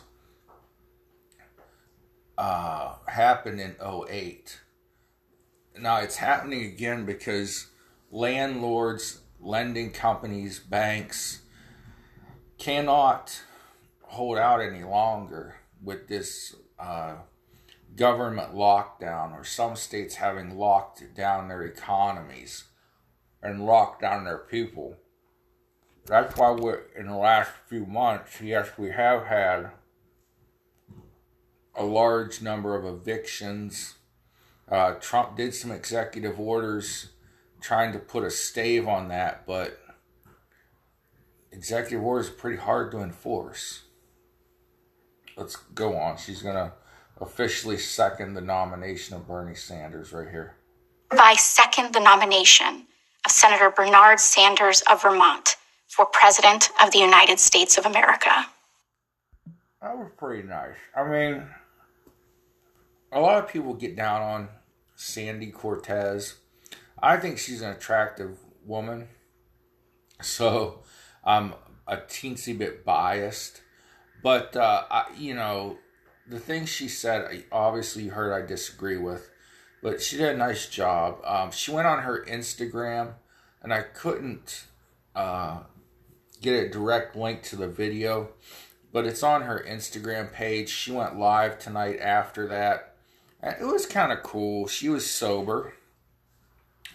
uh, 2.37 2.95
happened 3.07 3.59
in 3.59 3.75
08. 3.81 4.59
Now 5.79 5.97
it's 5.97 6.17
happening 6.17 6.65
again 6.65 7.05
because 7.05 7.67
landlords, 8.11 9.21
lending 9.39 9.91
companies, 9.91 10.59
banks 10.59 11.41
cannot 12.57 13.41
hold 14.01 14.37
out 14.37 14.61
any 14.61 14.83
longer 14.83 15.55
with 15.83 16.07
this 16.07 16.55
uh, 16.79 17.15
government 17.95 18.53
lockdown 18.53 19.33
or 19.33 19.43
some 19.43 19.75
states 19.75 20.15
having 20.15 20.57
locked 20.57 21.03
down 21.15 21.47
their 21.47 21.63
economies 21.63 22.65
and 23.41 23.65
locked 23.65 24.01
down 24.01 24.23
their 24.23 24.37
people. 24.37 24.95
That's 26.05 26.35
why 26.37 26.51
we're 26.51 26.83
in 26.97 27.07
the 27.07 27.15
last 27.15 27.51
few 27.67 27.85
months, 27.85 28.41
yes, 28.41 28.69
we 28.77 28.89
have 28.91 29.25
had 29.25 29.71
a 31.75 31.83
large 31.83 32.41
number 32.41 32.75
of 32.75 32.85
evictions. 32.85 33.95
Uh, 34.69 34.93
Trump 34.95 35.37
did 35.37 35.53
some 35.53 35.71
executive 35.71 36.39
orders 36.39 37.09
trying 37.61 37.93
to 37.93 37.99
put 37.99 38.23
a 38.23 38.31
stave 38.31 38.87
on 38.87 39.07
that, 39.07 39.45
but 39.45 39.79
executive 41.51 42.03
orders 42.03 42.29
are 42.29 42.33
pretty 42.33 42.57
hard 42.57 42.91
to 42.91 42.99
enforce. 42.99 43.83
Let's 45.37 45.55
go 45.55 45.97
on. 45.97 46.17
She's 46.17 46.41
going 46.41 46.55
to 46.55 46.73
officially 47.19 47.77
second 47.77 48.33
the 48.33 48.41
nomination 48.41 49.15
of 49.15 49.27
Bernie 49.27 49.55
Sanders 49.55 50.11
right 50.11 50.29
here. 50.29 50.57
I 51.11 51.35
second 51.35 51.93
the 51.93 51.99
nomination 51.99 52.87
of 53.25 53.31
Senator 53.31 53.69
Bernard 53.69 54.19
Sanders 54.19 54.81
of 54.89 55.01
Vermont 55.01 55.55
for 55.87 56.05
President 56.05 56.69
of 56.81 56.91
the 56.91 56.99
United 56.99 57.39
States 57.39 57.77
of 57.77 57.85
America. 57.85 58.47
That 59.81 59.97
was 59.97 60.09
pretty 60.17 60.47
nice. 60.47 60.75
I 60.95 61.03
mean, 61.07 61.43
a 63.13 63.19
lot 63.19 63.43
of 63.43 63.49
people 63.49 63.73
get 63.73 63.95
down 63.95 64.21
on 64.21 64.49
Sandy 64.95 65.51
Cortez. 65.51 66.35
I 67.01 67.17
think 67.17 67.37
she's 67.37 67.61
an 67.61 67.71
attractive 67.71 68.37
woman. 68.65 69.07
So 70.21 70.83
I'm 71.23 71.53
a 71.87 71.97
teensy 71.97 72.57
bit 72.57 72.85
biased. 72.85 73.61
But, 74.23 74.55
uh, 74.55 74.83
I, 74.89 75.05
you 75.17 75.35
know, 75.35 75.77
the 76.27 76.39
things 76.39 76.69
she 76.69 76.87
said, 76.87 77.43
obviously, 77.51 78.03
you 78.03 78.11
heard 78.11 78.31
I 78.33 78.45
disagree 78.45 78.97
with. 78.97 79.29
But 79.81 80.01
she 80.01 80.15
did 80.15 80.33
a 80.33 80.37
nice 80.37 80.69
job. 80.69 81.19
Um, 81.25 81.51
she 81.51 81.71
went 81.71 81.87
on 81.87 82.03
her 82.03 82.25
Instagram, 82.25 83.15
and 83.61 83.73
I 83.73 83.81
couldn't 83.81 84.65
uh, 85.13 85.63
get 86.41 86.53
a 86.53 86.69
direct 86.69 87.17
link 87.17 87.43
to 87.43 87.57
the 87.57 87.67
video, 87.67 88.29
but 88.93 89.05
it's 89.05 89.23
on 89.23 89.41
her 89.41 89.65
Instagram 89.67 90.31
page. 90.31 90.69
She 90.69 90.91
went 90.91 91.19
live 91.19 91.59
tonight 91.59 91.99
after 91.99 92.47
that. 92.47 92.92
It 93.43 93.65
was 93.65 93.85
kind 93.85 94.13
of 94.13 94.23
cool. 94.23 94.67
She 94.67 94.87
was 94.87 95.09
sober, 95.09 95.73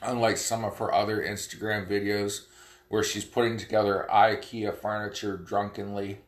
unlike 0.00 0.38
some 0.38 0.64
of 0.64 0.78
her 0.78 0.92
other 0.94 1.22
Instagram 1.22 1.86
videos 1.86 2.46
where 2.88 3.02
she's 3.02 3.24
putting 3.26 3.58
together 3.58 4.08
IKEA 4.10 4.74
furniture 4.74 5.36
drunkenly 5.36 6.20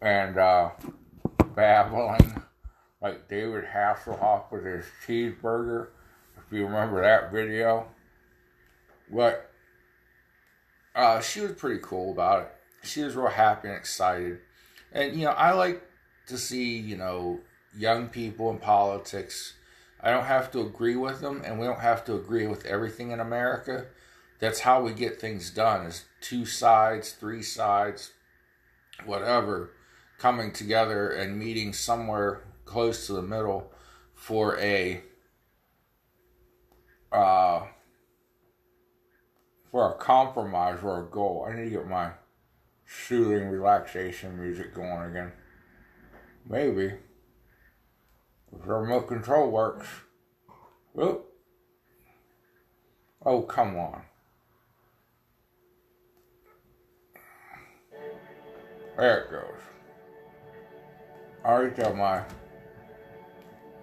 and 0.00 0.38
uh, 0.38 0.70
babbling 1.56 2.44
like 3.00 3.28
David 3.28 3.64
Hasselhoff 3.64 4.52
with 4.52 4.64
his 4.64 4.84
cheeseburger, 5.04 5.88
if 6.36 6.52
you 6.52 6.64
remember 6.64 7.02
that 7.02 7.32
video. 7.32 7.88
But 9.10 9.50
uh, 10.94 11.20
she 11.20 11.40
was 11.40 11.52
pretty 11.52 11.80
cool 11.82 12.12
about 12.12 12.42
it. 12.42 12.52
She 12.84 13.02
was 13.02 13.16
real 13.16 13.26
happy 13.26 13.66
and 13.66 13.76
excited. 13.76 14.38
And, 14.92 15.16
you 15.16 15.24
know, 15.24 15.32
I 15.32 15.52
like 15.54 15.82
to 16.28 16.38
see, 16.38 16.78
you 16.78 16.96
know, 16.96 17.40
young 17.76 18.08
people 18.08 18.50
in 18.50 18.58
politics. 18.58 19.54
I 20.00 20.10
don't 20.10 20.24
have 20.24 20.50
to 20.52 20.60
agree 20.60 20.96
with 20.96 21.20
them, 21.20 21.42
and 21.44 21.58
we 21.58 21.66
don't 21.66 21.80
have 21.80 22.04
to 22.06 22.14
agree 22.14 22.46
with 22.46 22.66
everything 22.66 23.12
in 23.12 23.20
America. 23.20 23.86
That's 24.40 24.60
how 24.60 24.82
we 24.82 24.92
get 24.92 25.20
things 25.20 25.50
done 25.50 25.86
is 25.86 26.04
two 26.20 26.44
sides, 26.44 27.12
three 27.12 27.42
sides, 27.42 28.10
whatever, 29.04 29.70
coming 30.18 30.52
together 30.52 31.10
and 31.10 31.38
meeting 31.38 31.72
somewhere 31.72 32.42
close 32.64 33.06
to 33.06 33.12
the 33.12 33.22
middle 33.22 33.72
for 34.14 34.58
a 34.58 35.02
uh, 37.12 37.66
for 39.70 39.90
a 39.90 39.94
compromise 39.94 40.80
or 40.82 41.02
a 41.02 41.10
goal. 41.10 41.46
I 41.48 41.54
need 41.54 41.64
to 41.64 41.70
get 41.70 41.86
my 41.86 42.10
soothing 42.84 43.48
relaxation 43.48 44.40
music 44.40 44.74
going 44.74 45.10
again. 45.10 45.32
Maybe. 46.48 46.94
The 48.52 48.72
remote 48.72 49.08
control 49.08 49.50
works. 49.50 49.86
Oop. 51.00 51.26
Oh, 53.24 53.42
come 53.42 53.76
on. 53.76 54.02
There 58.96 59.20
it 59.20 59.30
goes. 59.30 59.60
I 61.44 61.48
already 61.48 61.74
got 61.74 61.96
my 61.96 62.22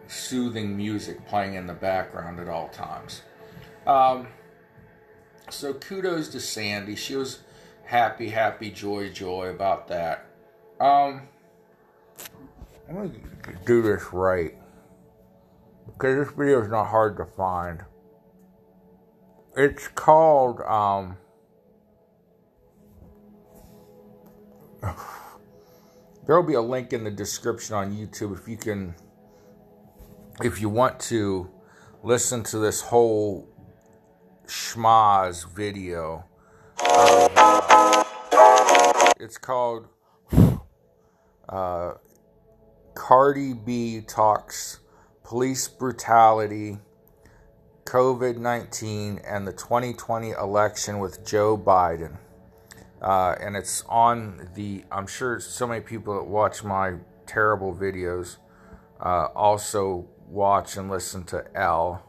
soothing 0.08 0.78
music 0.78 1.26
playing 1.28 1.56
in 1.56 1.68
the 1.68 1.74
background 1.74 2.40
at 2.40 2.48
all 2.48 2.70
times. 2.70 3.24
Um, 3.88 4.28
so 5.50 5.74
kudos 5.74 6.30
to 6.30 6.40
Sandy. 6.40 6.96
She 6.96 7.16
was 7.16 7.40
happy, 7.84 8.30
happy, 8.30 8.72
joy, 8.72 9.10
joy 9.10 9.48
about 9.48 9.88
that. 9.88 10.26
Um, 10.80 11.28
let 12.88 13.12
me 13.12 13.20
do 13.66 13.82
this 13.82 14.14
right 14.14 14.56
because 15.94 16.26
this 16.26 16.36
video 16.36 16.62
is 16.62 16.70
not 16.70 16.86
hard 16.86 17.18
to 17.18 17.26
find. 17.26 17.84
It's 19.56 19.88
called 19.90 20.62
um. 20.62 21.18
There 26.26 26.36
will 26.40 26.48
be 26.48 26.54
a 26.54 26.62
link 26.62 26.94
in 26.94 27.04
the 27.04 27.10
description 27.10 27.74
on 27.74 27.92
YouTube 27.92 28.40
if 28.40 28.48
you 28.48 28.56
can, 28.56 28.94
if 30.44 30.62
you 30.62 30.70
want 30.70 31.00
to 31.02 31.50
listen 32.04 32.44
to 32.44 32.60
this 32.60 32.82
whole 32.82 33.50
schmaz 34.46 35.52
video. 35.52 36.24
It's 39.20 39.40
called 39.40 39.88
uh, 41.50 41.94
Cardi 42.94 43.54
B 43.54 44.02
Talks 44.02 44.82
Police 45.30 45.68
Brutality, 45.68 46.80
COVID 47.84 48.38
19, 48.38 49.20
and 49.20 49.48
the 49.48 49.54
2020 49.54 50.32
election 50.32 50.98
with 50.98 51.24
Joe 51.24 51.56
Biden. 51.56 52.18
Uh, 53.00 53.36
and 53.40 53.56
it's 53.56 53.84
on 53.88 54.50
the, 54.56 54.86
I'm 54.92 55.06
sure 55.06 55.40
so 55.40 55.68
many 55.68 55.82
people 55.82 56.16
that 56.16 56.24
watch 56.24 56.64
my 56.64 56.96
terrible 57.28 57.76
videos 57.76 58.38
uh, 59.00 59.28
also 59.36 60.08
watch 60.28 60.78
and 60.78 60.90
listen 60.90 61.24
to 61.26 61.46
Elle. 61.54 62.04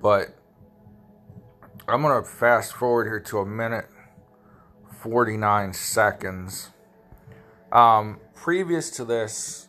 But 0.00 0.34
I'm 1.86 2.00
going 2.00 2.24
to 2.24 2.26
fast 2.26 2.72
forward 2.72 3.04
here 3.04 3.20
to 3.20 3.40
a 3.40 3.46
minute 3.46 3.84
49 5.02 5.74
seconds. 5.74 6.70
Um, 7.70 8.18
previous 8.34 8.88
to 8.92 9.04
this, 9.04 9.68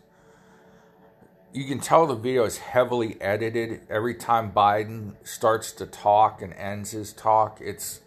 you 1.55 1.63
can 1.63 1.79
tell 1.79 2.05
the 2.05 2.15
video 2.15 2.43
is 2.43 2.57
heavily 2.57 3.19
edited. 3.21 3.79
Every 3.89 4.13
time 4.13 4.51
Biden 4.51 5.15
starts 5.23 5.71
to 5.73 5.85
talk 5.85 6.41
and 6.41 6.53
ends 6.53 6.91
his 6.91 7.13
talk, 7.13 7.59
it's 7.61 8.01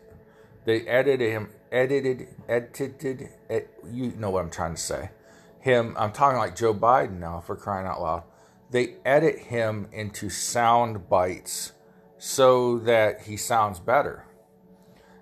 they 0.67 0.83
edited 0.83 1.31
him, 1.31 1.49
edited, 1.73 2.29
edited. 2.47 3.31
Ed, 3.49 3.69
you 3.91 4.13
know 4.19 4.29
what 4.29 4.45
I'm 4.45 4.51
trying 4.51 4.75
to 4.75 4.81
say. 4.81 5.11
Him, 5.61 5.97
I'm 5.99 6.13
talking 6.13 6.37
like 6.37 6.57
Joe 6.57 6.75
Biden 6.75 7.21
now 7.21 7.41
for 7.41 7.57
crying 7.57 7.87
out 7.87 8.03
loud. 8.03 8.25
They 8.71 8.97
edit 9.07 9.39
him 9.39 9.89
into 9.93 10.29
sound 10.29 11.09
bites 11.09 11.73
so 12.19 12.79
that 12.81 13.23
he 13.23 13.39
sounds 13.39 13.81
better. 13.81 14.27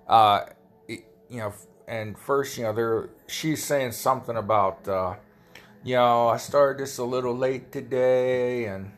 Uh, 0.05 0.47
you 0.89 1.03
know, 1.29 1.53
and 1.87 2.19
first, 2.19 2.57
you 2.57 2.65
know, 2.65 2.73
there 2.73 3.09
she's 3.27 3.63
saying 3.63 3.93
something 3.93 4.35
about, 4.35 4.85
uh, 4.85 5.15
know, 5.83 6.27
I 6.29 6.37
started 6.37 6.83
this 6.83 6.97
a 6.97 7.03
little 7.03 7.35
late 7.35 7.71
today, 7.71 8.65
and 8.65 8.91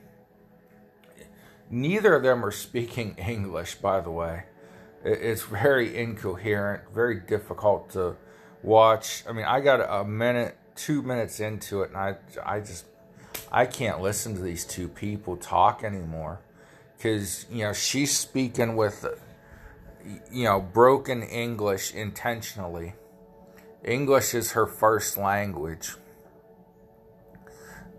neither 1.69 2.15
of 2.15 2.23
them 2.23 2.43
are 2.43 2.51
speaking 2.51 3.15
English, 3.17 3.75
by 3.75 4.01
the 4.01 4.11
way. 4.11 4.43
It's 5.03 5.43
very 5.43 5.97
incoherent, 5.97 6.83
very 6.93 7.19
difficult 7.19 7.91
to 7.91 8.17
watch. 8.63 9.23
I 9.27 9.31
mean, 9.31 9.45
I 9.45 9.61
got 9.61 9.79
a 9.79 10.03
minute, 10.03 10.57
two 10.75 11.01
minutes 11.01 11.39
into 11.39 11.83
it, 11.83 11.89
and 11.89 11.97
I, 11.97 12.15
I 12.45 12.59
just, 12.59 12.85
I 13.51 13.65
can't 13.65 14.01
listen 14.01 14.35
to 14.35 14.41
these 14.41 14.65
two 14.65 14.89
people 14.89 15.37
talk 15.37 15.83
anymore 15.83 16.41
because 16.99 17.45
you 17.49 17.63
know 17.63 17.71
she's 17.71 18.15
speaking 18.15 18.75
with 18.75 19.05
you 20.29 20.43
know 20.43 20.59
broken 20.59 21.23
english 21.23 21.93
intentionally 21.93 22.93
english 23.85 24.33
is 24.33 24.51
her 24.51 24.67
first 24.67 25.17
language 25.17 25.95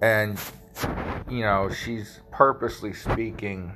and 0.00 0.38
you 1.28 1.40
know 1.40 1.70
she's 1.70 2.20
purposely 2.30 2.92
speaking 2.92 3.72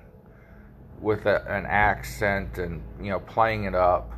with 1.00 1.26
a, 1.26 1.44
an 1.48 1.66
accent 1.66 2.58
and 2.58 2.82
you 3.00 3.10
know 3.10 3.20
playing 3.20 3.64
it 3.64 3.74
up 3.74 4.12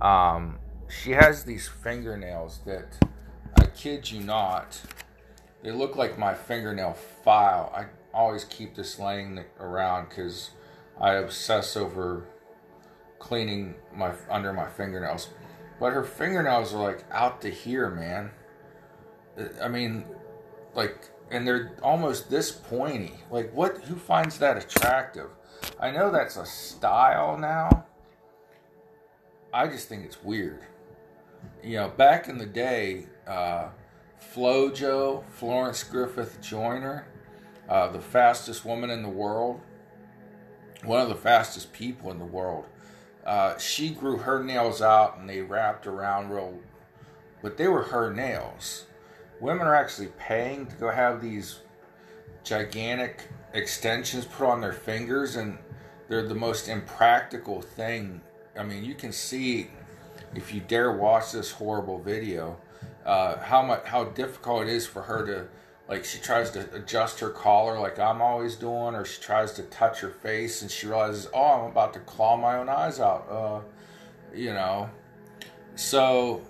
um, 0.00 0.58
she 0.88 1.10
has 1.12 1.44
these 1.44 1.68
fingernails 1.68 2.60
that 2.64 2.98
i 3.58 3.64
kid 3.66 4.10
you 4.10 4.20
not 4.20 4.80
they 5.62 5.72
look 5.72 5.96
like 5.96 6.18
my 6.18 6.34
fingernail 6.34 6.92
file 6.92 7.72
i 7.74 7.84
always 8.12 8.44
keep 8.44 8.74
this 8.74 8.98
laying 8.98 9.44
around 9.58 10.08
because 10.08 10.50
I 11.00 11.14
obsess 11.14 11.76
over 11.76 12.26
cleaning 13.18 13.74
my 13.94 14.12
under 14.28 14.52
my 14.52 14.68
fingernails. 14.68 15.28
But 15.78 15.92
her 15.92 16.04
fingernails 16.04 16.74
are 16.74 16.82
like 16.82 17.04
out 17.10 17.40
to 17.42 17.50
here, 17.50 17.88
man. 17.88 18.30
I 19.62 19.68
mean, 19.68 20.04
like, 20.74 21.10
and 21.30 21.46
they're 21.46 21.76
almost 21.82 22.30
this 22.30 22.50
pointy. 22.50 23.14
Like, 23.30 23.52
what? 23.52 23.78
Who 23.84 23.96
finds 23.96 24.38
that 24.38 24.56
attractive? 24.56 25.30
I 25.78 25.90
know 25.90 26.10
that's 26.10 26.36
a 26.36 26.46
style 26.46 27.36
now. 27.36 27.86
I 29.52 29.66
just 29.66 29.88
think 29.88 30.04
it's 30.04 30.22
weird. 30.22 30.64
You 31.62 31.76
know, 31.76 31.88
back 31.88 32.28
in 32.28 32.38
the 32.38 32.46
day, 32.46 33.06
uh, 33.26 33.68
FloJo, 34.34 35.24
Florence 35.30 35.82
Griffith 35.82 36.40
Joyner, 36.40 37.06
uh, 37.68 37.88
the 37.88 38.00
fastest 38.00 38.64
woman 38.64 38.90
in 38.90 39.02
the 39.02 39.08
world, 39.08 39.60
one 40.84 41.00
of 41.00 41.08
the 41.08 41.14
fastest 41.14 41.72
people 41.72 42.10
in 42.10 42.18
the 42.18 42.24
world. 42.24 42.66
Uh, 43.24 43.56
she 43.58 43.90
grew 43.90 44.18
her 44.18 44.42
nails 44.42 44.80
out 44.80 45.18
and 45.18 45.28
they 45.28 45.40
wrapped 45.40 45.86
around 45.86 46.30
real, 46.30 46.58
but 47.42 47.56
they 47.56 47.68
were 47.68 47.82
her 47.84 48.12
nails. 48.12 48.86
Women 49.40 49.66
are 49.66 49.74
actually 49.74 50.08
paying 50.18 50.66
to 50.66 50.76
go 50.76 50.90
have 50.90 51.22
these 51.22 51.60
gigantic 52.44 53.28
extensions 53.54 54.24
put 54.26 54.46
on 54.46 54.60
their 54.60 54.72
fingers, 54.72 55.36
and 55.36 55.58
they're 56.08 56.26
the 56.26 56.34
most 56.34 56.68
impractical 56.68 57.62
thing. 57.62 58.20
I 58.58 58.62
mean, 58.62 58.84
you 58.84 58.94
can 58.94 59.12
see 59.12 59.70
if 60.34 60.52
you 60.52 60.60
dare 60.60 60.92
watch 60.92 61.32
this 61.32 61.50
horrible 61.50 61.98
video, 61.98 62.58
uh, 63.04 63.38
how 63.38 63.62
much 63.62 63.84
how 63.84 64.04
difficult 64.04 64.62
it 64.62 64.68
is 64.68 64.86
for 64.86 65.02
her 65.02 65.26
to 65.26 65.48
like 65.88 66.04
she 66.04 66.18
tries 66.18 66.50
to 66.52 66.72
adjust 66.74 67.18
her 67.18 67.30
collar 67.30 67.80
like 67.80 67.98
I'm 67.98 68.20
always 68.22 68.56
doing, 68.56 68.94
or 68.94 69.04
she 69.04 69.20
tries 69.20 69.52
to 69.54 69.62
touch 69.64 70.00
her 70.00 70.10
face 70.10 70.62
and 70.62 70.70
she 70.70 70.86
realizes, 70.86 71.28
oh, 71.34 71.62
I'm 71.62 71.70
about 71.70 71.94
to 71.94 72.00
claw 72.00 72.36
my 72.36 72.58
own 72.58 72.68
eyes 72.68 73.00
out. 73.00 73.26
Uh, 73.28 73.60
you 74.34 74.52
know, 74.52 74.88
so 75.74 76.42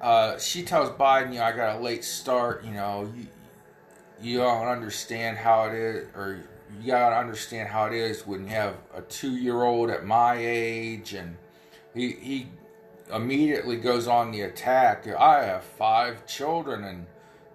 uh, 0.00 0.38
she 0.38 0.62
tells 0.62 0.90
Biden, 0.90 1.32
you 1.32 1.38
know, 1.38 1.44
I 1.44 1.52
got 1.52 1.76
a 1.76 1.80
late 1.80 2.04
start. 2.04 2.64
You 2.64 2.72
know, 2.72 3.12
you 3.16 3.26
you 4.20 4.38
don't 4.38 4.66
understand 4.66 5.38
how 5.38 5.64
it 5.68 5.74
is, 5.74 6.08
or 6.14 6.40
you 6.80 6.86
gotta 6.86 7.16
understand 7.16 7.68
how 7.68 7.86
it 7.86 7.92
is 7.92 8.26
when 8.26 8.44
you 8.44 8.50
have 8.50 8.76
a 8.94 9.02
two 9.02 9.36
year 9.36 9.62
old 9.62 9.90
at 9.90 10.04
my 10.04 10.36
age 10.38 11.14
and 11.14 11.36
he 11.94 12.12
he 12.12 12.46
immediately 13.12 13.76
goes 13.76 14.06
on 14.06 14.32
the 14.32 14.42
attack. 14.42 15.06
I 15.06 15.44
have 15.44 15.64
five 15.64 16.26
children 16.26 16.84
and 16.84 17.06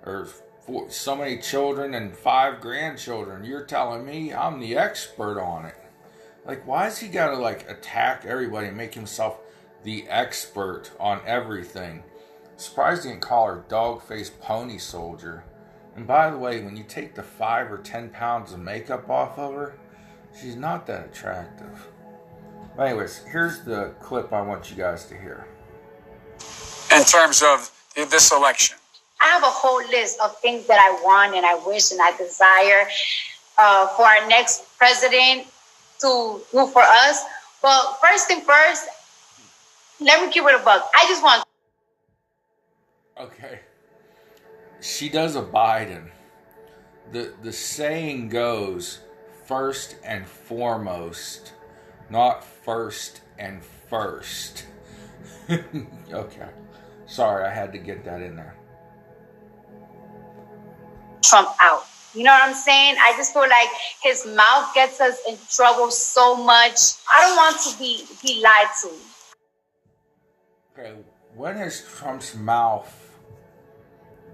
or 0.06 0.26
four, 0.62 0.90
so 0.90 1.16
many 1.16 1.38
children 1.38 1.94
and 1.94 2.16
five 2.16 2.62
grandchildren. 2.62 3.44
You're 3.44 3.66
telling 3.66 4.06
me 4.06 4.34
I'm 4.34 4.60
the 4.60 4.78
expert 4.78 5.40
on 5.40 5.66
it. 5.66 5.76
Like, 6.46 6.66
why 6.66 6.86
has 6.86 7.00
he 7.00 7.08
got 7.08 7.32
to 7.32 7.38
like 7.38 7.70
attack 7.70 8.26
everybody 8.26 8.68
and 8.68 8.78
make 8.78 8.94
himself 8.94 9.38
the 9.84 10.08
expert 10.10 10.92
on 11.00 11.22
everything? 11.26 12.04
Surprised 12.62 13.06
he 13.06 13.10
didn't 13.10 13.24
call 13.24 13.48
her 13.48 13.66
dog 13.70 14.04
faced 14.04 14.40
pony 14.40 14.78
soldier. 14.78 15.44
And 15.96 16.06
by 16.06 16.30
the 16.30 16.38
way, 16.38 16.64
when 16.64 16.78
you 16.78 16.84
take 16.84 17.16
the 17.16 17.24
five 17.24 17.72
or 17.72 17.80
ten 17.80 18.10
pounds 18.10 18.54
of 18.54 18.60
makeup 18.60 19.10
off 19.10 19.40
of 19.40 19.56
her, 19.56 19.80
she's 20.40 20.56
not 20.56 20.86
that 20.86 21.08
attractive. 21.08 21.88
But 22.78 22.84
anyways, 22.84 23.24
here's 23.32 23.64
the 23.64 23.96
clip 24.00 24.32
I 24.32 24.42
want 24.42 24.70
you 24.70 24.78
guys 24.78 25.06
to 25.06 25.16
hear. 25.18 25.48
In 26.96 27.04
terms 27.04 27.42
of 27.42 27.72
this 27.96 28.32
election, 28.32 28.78
I 29.20 29.26
have 29.26 29.42
a 29.42 29.48
whole 29.48 29.82
list 29.90 30.20
of 30.24 30.38
things 30.40 30.68
that 30.68 30.78
I 30.78 31.04
want 31.04 31.36
and 31.36 31.44
I 31.44 31.56
wish 31.66 31.92
and 31.92 32.00
I 32.00 32.16
desire 32.16 32.88
uh, 33.58 33.88
for 33.88 34.04
our 34.04 34.28
next 34.28 34.78
president 34.78 35.48
to 36.02 36.40
do 36.52 36.68
for 36.68 36.84
us. 36.84 37.24
But 37.64 37.98
first 38.04 38.28
thing 38.28 38.42
first, 38.42 38.86
let 40.00 40.24
me 40.24 40.32
keep 40.32 40.44
it 40.44 40.54
a 40.54 40.64
buck. 40.64 40.88
I 40.96 41.08
just 41.08 41.24
want. 41.24 41.44
Okay. 43.20 43.60
She 44.80 45.10
does 45.10 45.36
a 45.36 45.42
Biden. 45.42 46.10
The 47.12 47.34
the 47.42 47.52
saying 47.52 48.30
goes, 48.30 49.00
first 49.46 49.98
and 50.04 50.26
foremost, 50.26 51.54
not 52.10 52.44
first 52.44 53.22
and 53.38 53.64
first. 53.90 54.66
okay. 55.50 56.50
Sorry, 57.06 57.46
I 57.46 57.54
had 57.54 57.74
to 57.74 57.78
get 57.78 58.06
that 58.06 58.22
in 58.22 58.36
there. 58.36 58.56
Trump 61.22 61.50
out. 61.62 61.84
You 62.14 62.24
know 62.24 62.32
what 62.32 62.44
I'm 62.44 62.54
saying? 62.56 62.96
I 63.00 63.14
just 63.18 63.34
feel 63.34 63.44
like 63.44 63.70
his 64.04 64.26
mouth 64.26 64.74
gets 64.74 65.00
us 65.00 65.18
in 65.28 65.38
trouble 65.50 65.92
so 65.92 66.36
much. 66.36 66.96
I 67.12 67.22
don't 67.22 67.38
want 67.38 67.60
to 67.62 67.78
be 67.80 68.06
be 68.22 68.42
lied 68.42 68.68
to. 68.82 68.92
Okay, 70.74 70.94
when 71.36 71.58
has 71.58 71.86
Trump's 71.86 72.36
mouth 72.36 73.01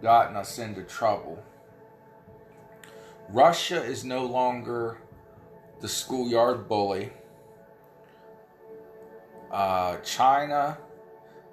gotten 0.02 0.36
us 0.36 0.60
into 0.60 0.84
trouble? 0.84 1.44
Russia 3.30 3.84
is 3.84 4.06
no 4.06 4.26
longer 4.26 5.00
the 5.82 5.88
schoolyard 5.88 6.68
bully. 6.68 7.12
Uh, 9.52 9.98
China 9.98 10.78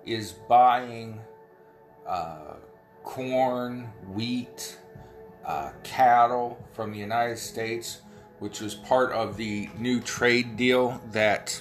is 0.04 0.32
buying 0.32 1.20
uh, 2.06 2.54
corn, 3.02 3.90
wheat, 4.12 4.78
uh, 5.44 5.70
cattle 5.82 6.58
from 6.72 6.92
the 6.92 6.98
United 6.98 7.38
States, 7.38 8.00
which 8.38 8.60
was 8.60 8.74
part 8.74 9.12
of 9.12 9.36
the 9.36 9.68
new 9.78 10.00
trade 10.00 10.56
deal 10.56 11.00
that 11.12 11.60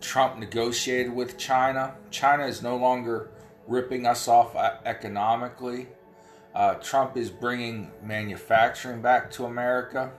Trump 0.00 0.38
negotiated 0.38 1.12
with 1.12 1.38
China. 1.38 1.94
China 2.10 2.46
is 2.46 2.62
no 2.62 2.76
longer 2.76 3.30
ripping 3.68 4.06
us 4.06 4.26
off 4.26 4.56
economically. 4.84 5.86
Uh, 6.54 6.74
Trump 6.74 7.16
is 7.16 7.30
bringing 7.30 7.92
manufacturing 8.02 9.00
back 9.00 9.30
to 9.30 9.44
America. 9.44 10.10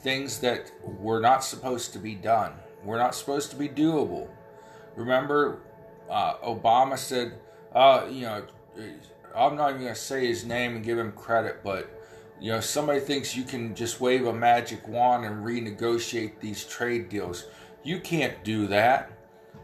Things 0.00 0.38
that 0.40 0.72
were 0.82 1.20
not 1.20 1.44
supposed 1.44 1.92
to 1.92 1.98
be 1.98 2.14
done, 2.14 2.54
were 2.84 2.96
not 2.96 3.14
supposed 3.14 3.50
to 3.50 3.56
be 3.56 3.68
doable. 3.68 4.28
Remember, 4.96 5.60
uh, 6.08 6.34
Obama 6.38 6.96
said, 6.96 7.38
uh, 7.74 8.06
you 8.10 8.22
know, 8.22 8.44
I'm 9.34 9.56
not 9.56 9.70
even 9.70 9.82
going 9.82 9.94
to 9.94 10.00
say 10.00 10.26
his 10.26 10.44
name 10.44 10.76
and 10.76 10.84
give 10.84 10.98
him 10.98 11.12
credit, 11.12 11.60
but 11.62 11.90
you 12.40 12.50
know, 12.50 12.60
somebody 12.60 12.98
thinks 13.00 13.36
you 13.36 13.44
can 13.44 13.74
just 13.74 14.00
wave 14.00 14.26
a 14.26 14.32
magic 14.32 14.88
wand 14.88 15.24
and 15.24 15.44
renegotiate 15.44 16.40
these 16.40 16.64
trade 16.64 17.08
deals. 17.08 17.46
You 17.84 18.00
can't 18.00 18.42
do 18.42 18.66
that. 18.66 19.11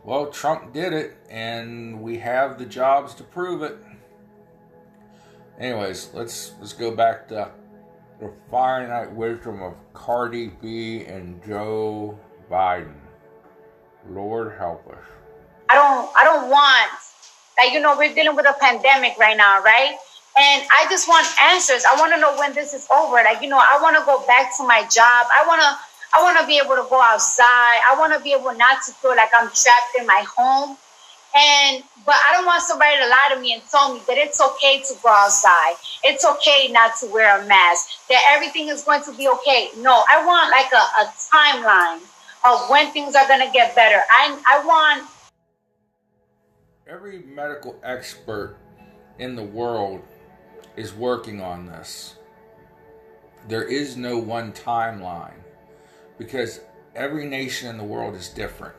Well, 0.09 0.29
Trump 0.29 0.73
did 0.73 0.95
it, 0.95 1.19
and 1.29 2.01
we 2.01 2.17
have 2.17 2.59
the 2.59 2.65
jobs 2.65 3.13
to 3.17 3.23
prove 3.23 3.61
it. 3.61 3.77
Anyways, 5.59 6.09
let's 6.15 6.55
let's 6.61 6.73
go 6.73 6.97
back 6.97 7.29
to 7.29 7.51
the 8.19 8.33
finite 8.51 9.13
wisdom 9.13 9.61
of 9.61 9.75
Cardi 9.93 10.47
B 10.63 11.05
and 11.05 11.45
Joe 11.45 12.19
Biden. 12.51 12.97
Lord 14.09 14.57
help 14.57 14.89
us. 14.89 15.05
I 15.69 15.75
don't 15.75 16.11
I 16.17 16.25
don't 16.25 16.49
want 16.49 16.91
like, 17.59 17.73
you 17.75 17.81
know, 17.81 17.95
we're 17.95 18.15
dealing 18.15 18.35
with 18.35 18.47
a 18.47 18.55
pandemic 18.59 19.19
right 19.19 19.37
now, 19.37 19.63
right? 19.63 19.95
And 20.39 20.63
I 20.71 20.87
just 20.89 21.07
want 21.07 21.27
answers. 21.39 21.85
I 21.85 21.97
want 22.01 22.15
to 22.15 22.21
know 22.21 22.35
when 22.39 22.55
this 22.55 22.73
is 22.73 22.87
over. 22.91 23.17
Like, 23.17 23.43
you 23.43 23.49
know, 23.51 23.59
I 23.59 23.79
want 23.83 23.97
to 23.99 24.03
go 24.07 24.25
back 24.27 24.57
to 24.57 24.63
my 24.63 24.83
job. 24.83 25.27
I 25.37 25.45
want 25.47 25.61
to, 25.61 25.88
I 26.15 26.23
want 26.23 26.39
to 26.41 26.47
be 26.47 26.59
able 26.59 26.77
to 26.77 26.87
go 26.89 27.01
outside. 27.01 27.81
I 27.89 27.97
want 27.99 28.15
to 28.15 28.21
be 28.21 28.33
able 28.33 28.55
not 28.55 28.83
to 28.87 28.93
feel 28.93 29.15
like 29.17 29.31
I'm 29.39 29.49
trapped 29.49 29.95
in 29.99 30.07
my 30.07 30.25
home. 30.37 30.77
And, 31.37 31.85
but 32.07 32.17
I 32.17 32.33
don't 32.33 32.47
want 32.47 32.63
somebody 32.63 32.97
to 32.97 33.07
lie 33.07 33.31
to 33.35 33.41
me 33.41 33.53
and 33.53 33.63
tell 33.71 33.93
me 33.93 34.01
that 34.09 34.17
it's 34.17 34.41
okay 34.41 34.81
to 34.81 34.95
go 35.03 35.11
outside. 35.11 35.75
It's 36.03 36.25
okay 36.25 36.69
not 36.73 36.97
to 37.01 37.07
wear 37.07 37.41
a 37.41 37.47
mask, 37.47 38.09
that 38.09 38.23
everything 38.31 38.69
is 38.69 38.83
going 38.83 39.03
to 39.03 39.13
be 39.13 39.29
okay. 39.29 39.69
No, 39.77 40.05
I 40.09 40.25
want 40.25 40.51
like 40.51 40.73
a, 40.73 40.85
a 41.03 41.13
timeline 41.29 42.01
of 42.51 42.71
when 42.71 42.91
things 42.93 43.15
are 43.15 43.29
going 43.29 43.47
to 43.47 43.53
get 43.53 43.75
better. 43.75 44.01
I, 44.11 44.41
I 44.47 44.65
want 44.65 45.09
every 46.89 47.19
medical 47.21 47.79
expert 47.83 48.57
in 49.19 49.37
the 49.37 49.45
world 49.45 50.01
is 50.77 50.95
working 50.95 51.43
on 51.43 51.67
this. 51.67 52.17
There 53.49 53.65
is 53.65 53.97
no 53.97 54.17
one 54.17 54.53
timeline 54.53 55.43
because 56.19 56.61
every 56.95 57.27
nation 57.27 57.69
in 57.69 57.79
the 57.79 57.85
world 57.85 58.15
is 58.15 58.29
different. 58.29 58.75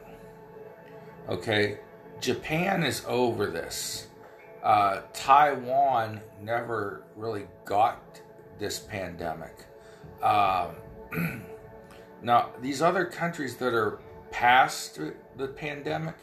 Okay, 1.28 1.80
Japan 2.19 2.84
is 2.84 3.04
over 3.08 3.47
this. 3.47 4.08
Uh, 4.63 5.02
Taiwan 5.13 6.21
never 6.41 7.04
really 7.15 7.47
got 7.65 8.21
this 8.60 8.80
pandemic. 8.80 9.65
Uh, 10.21 10.71
now, 12.21 12.49
these 12.62 12.82
other 12.82 13.06
countries 13.06 13.56
that 13.58 13.73
are 13.73 13.99
past 14.32 14.99
the 15.38 15.47
pandemic, 15.47 16.15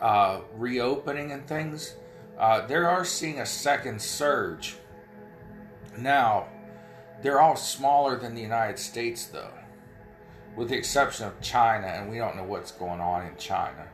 uh, 0.00 0.40
reopening 0.54 1.32
and 1.32 1.46
things, 1.46 1.94
uh, 2.38 2.66
they 2.66 2.74
are 2.74 3.04
seeing 3.04 3.40
a 3.40 3.46
second 3.46 4.00
surge. 4.00 4.76
Now, 5.96 6.48
they're 7.22 7.40
all 7.40 7.56
smaller 7.56 8.18
than 8.18 8.34
the 8.34 8.42
United 8.42 8.78
States, 8.78 9.26
though, 9.26 9.52
with 10.56 10.68
the 10.68 10.76
exception 10.76 11.26
of 11.26 11.40
China, 11.40 11.86
and 11.86 12.10
we 12.10 12.18
don't 12.18 12.36
know 12.36 12.44
what's 12.44 12.72
going 12.72 13.00
on 13.00 13.26
in 13.26 13.36
China. 13.36 13.86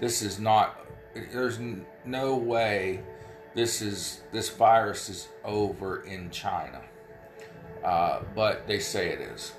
This 0.00 0.22
is 0.22 0.38
not. 0.38 0.86
There's 1.32 1.58
no 2.04 2.36
way 2.36 3.02
this 3.54 3.82
is 3.82 4.20
this 4.32 4.48
virus 4.50 5.08
is 5.08 5.28
over 5.44 6.02
in 6.02 6.30
China, 6.30 6.80
uh, 7.84 8.20
but 8.34 8.66
they 8.66 8.78
say 8.78 9.08
it 9.08 9.20
is. 9.20 9.52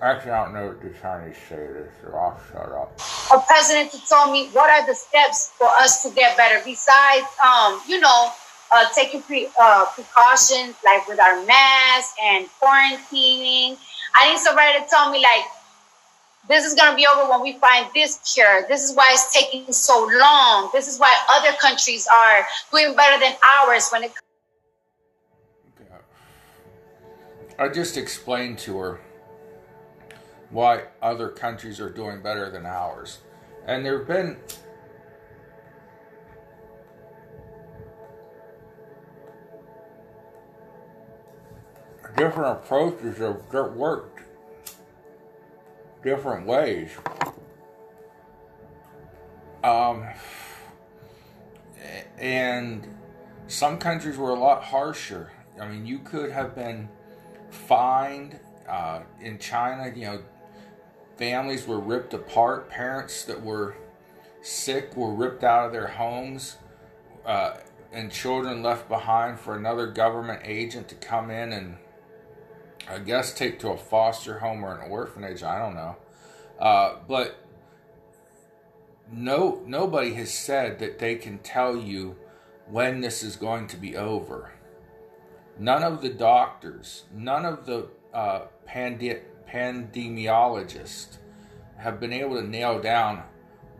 Actually, 0.00 0.30
I 0.30 0.44
don't 0.44 0.54
know 0.54 0.66
what 0.68 0.80
the 0.80 0.90
Chinese 0.90 1.36
say 1.48 1.56
this, 1.56 1.90
so 2.00 2.14
I'll 2.14 2.40
shut 2.52 2.70
up. 2.70 3.00
A 3.34 3.44
president 3.48 3.90
to 3.90 3.98
tell 4.08 4.30
me 4.30 4.48
what 4.50 4.70
are 4.70 4.86
the 4.86 4.94
steps 4.94 5.50
for 5.58 5.66
us 5.66 6.04
to 6.04 6.10
get 6.10 6.36
better 6.36 6.62
besides, 6.64 7.26
um, 7.44 7.80
you 7.88 7.98
know, 7.98 8.30
uh, 8.70 8.84
taking 8.94 9.22
pre- 9.22 9.48
uh, 9.60 9.86
precautions 9.94 10.76
like 10.84 11.06
with 11.08 11.20
our 11.20 11.44
masks 11.46 12.14
and 12.22 12.46
quarantining. 12.60 13.76
I 14.14 14.30
need 14.30 14.38
somebody 14.38 14.78
to 14.78 14.86
tell 14.88 15.10
me 15.10 15.22
like 15.22 15.44
this 16.48 16.64
is 16.64 16.74
going 16.74 16.90
to 16.90 16.96
be 16.96 17.06
over 17.06 17.30
when 17.30 17.42
we 17.42 17.58
find 17.58 17.86
this 17.94 18.18
cure. 18.34 18.64
This 18.68 18.82
is 18.88 18.96
why 18.96 19.06
it's 19.10 19.32
taking 19.32 19.70
so 19.72 20.08
long. 20.10 20.70
This 20.72 20.88
is 20.88 20.98
why 20.98 21.14
other 21.30 21.56
countries 21.58 22.06
are 22.12 22.46
doing 22.70 22.96
better 22.96 23.20
than 23.20 23.34
ours 23.60 23.88
when 23.90 24.04
it 24.04 24.12
I 27.60 27.68
just 27.68 27.96
explained 27.96 28.58
to 28.60 28.78
her 28.78 29.00
why 30.50 30.84
other 31.02 31.28
countries 31.28 31.80
are 31.80 31.90
doing 31.90 32.22
better 32.22 32.50
than 32.50 32.64
ours. 32.64 33.18
And 33.66 33.84
there 33.84 33.98
have 33.98 34.06
been 34.06 34.36
different 42.18 42.58
approaches 42.58 43.18
that 43.18 43.72
worked 43.74 44.22
different 46.02 46.46
ways. 46.46 46.90
Um, 49.62 50.06
and 52.18 52.86
some 53.46 53.78
countries 53.78 54.16
were 54.16 54.30
a 54.30 54.38
lot 54.38 54.64
harsher. 54.64 55.30
I 55.60 55.68
mean, 55.68 55.86
you 55.86 56.00
could 56.00 56.30
have 56.30 56.54
been 56.54 56.88
fined. 57.50 58.38
Uh, 58.68 59.00
in 59.20 59.38
China, 59.38 59.90
you 59.94 60.04
know, 60.04 60.22
families 61.16 61.66
were 61.66 61.80
ripped 61.80 62.14
apart. 62.14 62.68
Parents 62.68 63.24
that 63.24 63.42
were 63.42 63.74
sick 64.42 64.96
were 64.96 65.12
ripped 65.12 65.42
out 65.42 65.66
of 65.66 65.72
their 65.72 65.86
homes, 65.86 66.56
uh, 67.24 67.54
and 67.92 68.12
children 68.12 68.62
left 68.62 68.88
behind 68.88 69.40
for 69.40 69.56
another 69.56 69.86
government 69.86 70.42
agent 70.44 70.88
to 70.88 70.94
come 70.96 71.30
in 71.30 71.52
and, 71.52 71.76
I 72.90 72.98
guess, 72.98 73.32
take 73.32 73.58
to 73.60 73.70
a 73.70 73.76
foster 73.76 74.38
home 74.38 74.64
or 74.64 74.78
an 74.78 74.90
orphanage. 74.90 75.42
I 75.42 75.58
don't 75.58 75.74
know, 75.74 75.96
uh, 76.58 76.96
but 77.06 77.44
no, 79.12 79.62
nobody 79.66 80.14
has 80.14 80.32
said 80.32 80.78
that 80.78 80.98
they 80.98 81.16
can 81.16 81.38
tell 81.38 81.76
you 81.76 82.16
when 82.66 83.00
this 83.00 83.22
is 83.22 83.36
going 83.36 83.66
to 83.68 83.76
be 83.76 83.96
over. 83.96 84.52
None 85.58 85.82
of 85.82 86.02
the 86.02 86.10
doctors, 86.10 87.04
none 87.12 87.44
of 87.44 87.66
the 87.66 87.88
uh, 88.14 88.42
pande- 88.68 89.22
pandemiologists 89.48 91.18
have 91.78 92.00
been 92.00 92.12
able 92.12 92.36
to 92.36 92.46
nail 92.46 92.80
down 92.80 93.22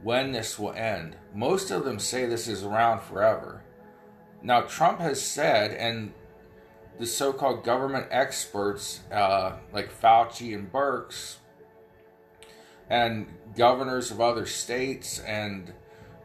when 0.03 0.33
this 0.33 0.59
will 0.59 0.73
end. 0.73 1.17
Most 1.35 1.71
of 1.71 1.85
them 1.85 1.99
say 1.99 2.27
this 2.27 2.49
is 2.49 2.63
around 2.63 3.01
forever. 3.01 3.63
Now, 4.43 4.63
Trump 4.63 5.01
has 5.01 5.21
said, 5.21 5.73
and 5.73 6.13
the 6.99 7.07
so 7.07 7.33
called 7.33 7.65
government 7.65 8.07
experts 8.11 9.01
uh, 9.13 9.53
like 9.73 9.91
Fauci 9.93 10.55
and 10.55 10.71
Birx, 10.73 11.37
and 12.91 13.27
governors 13.57 14.11
of 14.11 14.21
other 14.21 14.47
states, 14.47 15.21
and 15.21 15.73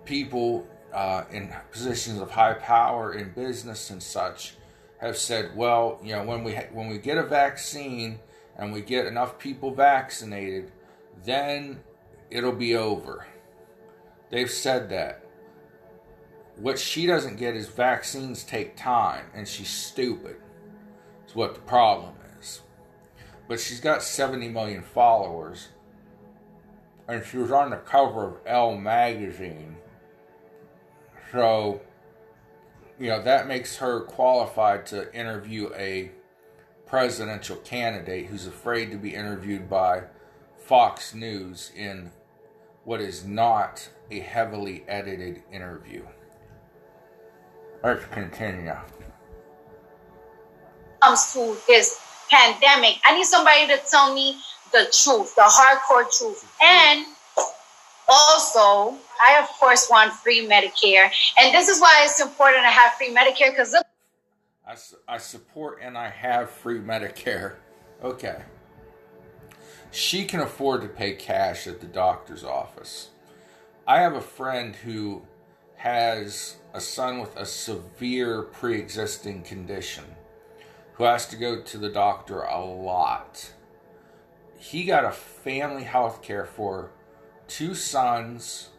people 0.05 0.67
uh, 0.93 1.23
in 1.31 1.53
positions 1.71 2.19
of 2.19 2.31
high 2.31 2.53
power 2.53 3.13
in 3.13 3.31
business 3.31 3.89
and 3.89 4.01
such 4.01 4.55
have 4.99 5.17
said, 5.17 5.55
well, 5.55 5.99
you 6.03 6.15
know, 6.15 6.23
when 6.23 6.43
we 6.43 6.55
ha- 6.55 6.69
when 6.71 6.87
we 6.87 6.97
get 6.97 7.17
a 7.17 7.23
vaccine 7.23 8.19
and 8.57 8.71
we 8.71 8.81
get 8.81 9.05
enough 9.05 9.37
people 9.37 9.73
vaccinated, 9.73 10.71
then 11.25 11.79
it'll 12.29 12.51
be 12.51 12.75
over. 12.75 13.27
They've 14.29 14.49
said 14.49 14.89
that. 14.89 15.19
What 16.55 16.77
she 16.77 17.07
doesn't 17.07 17.37
get 17.37 17.55
is 17.55 17.67
vaccines 17.67 18.43
take 18.43 18.77
time, 18.77 19.25
and 19.33 19.47
she's 19.47 19.69
stupid. 19.69 20.37
Is 21.33 21.35
what 21.35 21.55
the 21.55 21.61
problem 21.61 22.13
is. 22.39 22.61
But 23.47 23.59
she's 23.59 23.79
got 23.79 24.03
70 24.03 24.49
million 24.49 24.83
followers, 24.83 25.69
and 27.07 27.25
she 27.25 27.37
was 27.37 27.51
on 27.51 27.71
the 27.71 27.77
cover 27.77 28.27
of 28.27 28.37
Elle 28.45 28.77
magazine. 28.77 29.77
So 31.31 31.81
you 32.99 33.07
know, 33.07 33.23
that 33.23 33.47
makes 33.47 33.77
her 33.77 34.01
qualified 34.01 34.85
to 34.87 35.11
interview 35.13 35.71
a 35.75 36.11
presidential 36.85 37.55
candidate 37.57 38.27
who's 38.27 38.45
afraid 38.45 38.91
to 38.91 38.97
be 38.97 39.15
interviewed 39.15 39.67
by 39.67 40.03
Fox 40.57 41.15
News 41.15 41.71
in 41.75 42.11
what 42.83 43.01
is 43.01 43.25
not 43.25 43.89
a 44.11 44.19
heavily 44.19 44.83
edited 44.87 45.41
interview. 45.51 46.05
Let's 47.83 48.05
continue. 48.05 48.75
Comes 51.03 51.33
to 51.33 51.57
this 51.67 51.99
pandemic, 52.29 52.95
I 53.03 53.15
need 53.15 53.25
somebody 53.25 53.67
to 53.67 53.77
tell 53.89 54.13
me 54.13 54.37
the 54.71 54.85
truth, 54.91 55.35
the 55.35 55.41
hardcore 55.41 56.09
truth, 56.17 56.49
and 56.63 57.05
also, 58.07 58.97
I 59.21 59.39
of 59.41 59.47
course 59.59 59.89
want 59.89 60.13
free 60.13 60.47
Medicare, 60.47 61.11
and 61.39 61.53
this 61.53 61.67
is 61.67 61.81
why 61.81 62.03
it's 62.05 62.21
important 62.21 62.63
to 62.63 62.69
have 62.69 62.93
free 62.93 63.13
Medicare 63.13 63.51
because 63.51 63.73
look. 63.73 63.85
I, 64.65 64.75
I 65.07 65.17
support 65.17 65.79
and 65.81 65.97
I 65.97 66.09
have 66.09 66.49
free 66.49 66.79
Medicare. 66.79 67.55
Okay. 68.01 68.41
She 69.91 70.25
can 70.25 70.39
afford 70.39 70.81
to 70.81 70.87
pay 70.87 71.13
cash 71.13 71.67
at 71.67 71.81
the 71.81 71.87
doctor's 71.87 72.43
office. 72.43 73.09
I 73.85 73.99
have 73.99 74.15
a 74.15 74.21
friend 74.21 74.75
who 74.75 75.23
has 75.75 76.55
a 76.73 76.79
son 76.79 77.19
with 77.19 77.35
a 77.35 77.45
severe 77.45 78.43
pre 78.43 78.79
existing 78.79 79.43
condition 79.43 80.05
who 80.93 81.03
has 81.03 81.27
to 81.27 81.35
go 81.35 81.61
to 81.61 81.77
the 81.77 81.89
doctor 81.89 82.41
a 82.41 82.63
lot. 82.63 83.51
He 84.57 84.85
got 84.85 85.05
a 85.05 85.11
family 85.11 85.83
health 85.83 86.21
care 86.21 86.45
for 86.45 86.91
two 87.47 87.75
sons, 87.75 88.69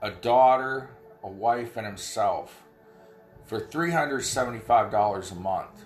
a 0.00 0.10
daughter, 0.10 0.90
a 1.22 1.28
wife, 1.28 1.76
and 1.76 1.86
himself 1.86 2.62
for 3.44 3.60
$375 3.60 5.32
a 5.32 5.34
month. 5.34 5.84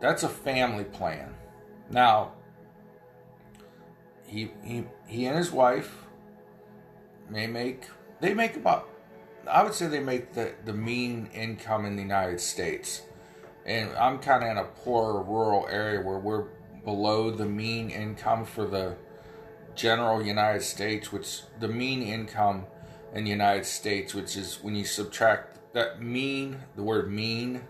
That's 0.00 0.22
a 0.22 0.28
family 0.28 0.84
plan. 0.84 1.34
Now, 1.90 2.32
he, 4.26 4.50
he, 4.62 4.84
he 5.06 5.26
and 5.26 5.36
his 5.36 5.50
wife 5.50 6.04
may 7.30 7.46
make, 7.46 7.86
they 8.20 8.34
make 8.34 8.56
about, 8.56 8.88
I 9.48 9.62
would 9.62 9.74
say 9.74 9.86
they 9.86 10.00
make 10.00 10.34
the, 10.34 10.52
the 10.64 10.72
mean 10.72 11.30
income 11.32 11.84
in 11.84 11.96
the 11.96 12.02
United 12.02 12.40
States. 12.40 13.02
And 13.66 13.94
I'm 13.96 14.20
kind 14.20 14.44
of 14.44 14.50
in 14.50 14.58
a 14.58 14.64
poor 14.64 15.22
rural 15.22 15.66
area 15.68 16.00
where 16.00 16.18
we're 16.18 16.44
below 16.84 17.32
the 17.32 17.44
mean 17.44 17.90
income 17.90 18.44
for 18.44 18.64
the 18.64 18.94
general 19.74 20.22
United 20.22 20.62
States, 20.62 21.12
which 21.12 21.42
the 21.58 21.68
mean 21.68 22.00
income 22.00 22.66
in 23.12 23.24
the 23.24 23.30
United 23.30 23.66
States, 23.66 24.14
which 24.14 24.36
is 24.36 24.62
when 24.62 24.76
you 24.76 24.84
subtract 24.84 25.72
that 25.72 26.00
mean, 26.00 26.60
the 26.76 26.82
word 26.82 27.10
mean 27.10 27.62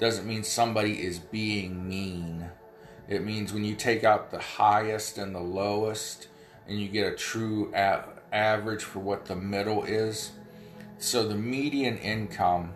doesn't 0.00 0.26
mean 0.26 0.42
somebody 0.42 1.02
is 1.02 1.18
being 1.18 1.88
mean. 1.88 2.50
It 3.08 3.24
means 3.24 3.52
when 3.52 3.64
you 3.64 3.74
take 3.74 4.02
out 4.02 4.30
the 4.30 4.40
highest 4.40 5.16
and 5.16 5.34
the 5.34 5.40
lowest 5.40 6.28
and 6.66 6.80
you 6.80 6.88
get 6.88 7.12
a 7.12 7.16
true 7.16 7.72
a- 7.74 8.04
average 8.32 8.82
for 8.82 8.98
what 8.98 9.26
the 9.26 9.36
middle 9.36 9.84
is. 9.84 10.32
So 10.98 11.26
the 11.26 11.34
median 11.34 11.98
income, 11.98 12.74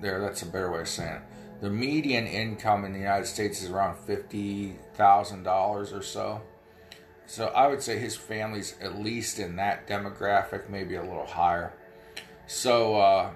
there, 0.00 0.20
that's 0.20 0.42
a 0.42 0.46
better 0.46 0.70
way 0.70 0.80
of 0.80 0.88
saying 0.88 1.16
it. 1.16 1.22
The 1.64 1.70
median 1.70 2.26
income 2.26 2.84
in 2.84 2.92
the 2.92 2.98
United 2.98 3.24
States 3.24 3.62
is 3.62 3.70
around 3.70 3.96
$50,000 4.06 5.96
or 5.96 6.02
so. 6.02 6.42
So 7.24 7.46
I 7.46 7.68
would 7.68 7.80
say 7.80 7.98
his 7.98 8.14
family's 8.14 8.74
at 8.82 9.00
least 9.00 9.38
in 9.38 9.56
that 9.56 9.88
demographic, 9.88 10.68
maybe 10.68 10.96
a 10.96 11.02
little 11.02 11.24
higher. 11.24 11.72
So, 12.46 12.96
uh, 12.96 13.30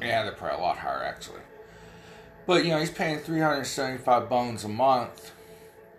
yeah, 0.00 0.22
they're 0.22 0.30
probably 0.30 0.58
a 0.58 0.60
lot 0.60 0.78
higher 0.78 1.02
actually. 1.02 1.40
But 2.46 2.64
you 2.64 2.70
know, 2.70 2.78
he's 2.78 2.92
paying 2.92 3.18
375 3.18 4.28
bones 4.28 4.62
a 4.62 4.68
month. 4.68 5.32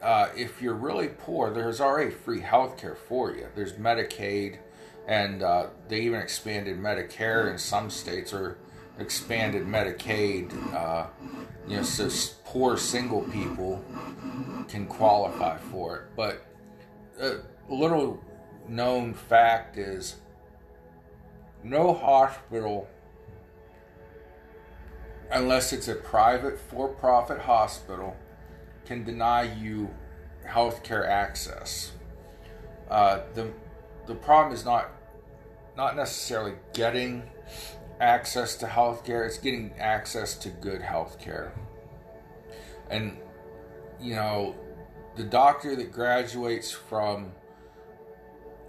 Uh, 0.01 0.29
if 0.37 0.61
you're 0.61 0.73
really 0.73 1.09
poor, 1.09 1.53
there's 1.53 1.81
already 1.81 2.11
free 2.11 2.39
health 2.39 2.77
care 2.77 2.95
for 2.95 3.35
you. 3.35 3.47
There's 3.55 3.73
Medicaid, 3.73 4.59
and 5.05 5.43
uh, 5.43 5.67
they 5.89 5.99
even 5.99 6.21
expanded 6.21 6.77
Medicare 6.77 7.51
in 7.51 7.57
some 7.57 7.89
states, 7.89 8.31
or 8.31 8.57
expanded 8.99 9.65
Medicaid. 9.65 10.51
Uh, 10.73 11.07
you 11.67 11.77
know, 11.77 11.83
so 11.83 12.09
poor 12.45 12.77
single 12.77 13.21
people 13.23 13.83
can 14.67 14.85
qualify 14.87 15.57
for 15.57 15.97
it. 15.97 16.03
But 16.15 16.45
a 17.19 17.39
little 17.69 18.23
known 18.67 19.13
fact 19.13 19.77
is 19.77 20.15
no 21.63 21.93
hospital, 21.93 22.87
unless 25.31 25.73
it's 25.73 25.87
a 25.87 25.95
private 25.95 26.59
for 26.59 26.87
profit 26.87 27.39
hospital, 27.39 28.15
can 28.85 29.03
deny 29.03 29.43
you 29.43 29.89
health 30.45 30.83
care 30.83 31.07
access. 31.09 31.91
Uh, 32.89 33.21
the, 33.33 33.51
the 34.05 34.13
problem 34.13 34.53
is 34.53 34.63
not 34.63 34.91
not 35.75 35.95
necessarily 35.95 36.53
getting 36.73 37.23
access 37.99 38.55
to 38.57 38.67
health 38.67 39.05
care, 39.05 39.25
it's 39.25 39.37
getting 39.37 39.73
access 39.79 40.35
to 40.39 40.49
good 40.49 40.81
health 40.81 41.19
care. 41.19 41.53
And, 42.89 43.17
you 43.99 44.15
know, 44.15 44.55
the 45.15 45.23
doctor 45.23 45.75
that 45.75 45.91
graduates 45.91 46.71
from 46.71 47.31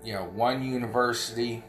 you 0.04 0.12
know 0.12 0.24
one 0.24 0.62
university 0.62 1.64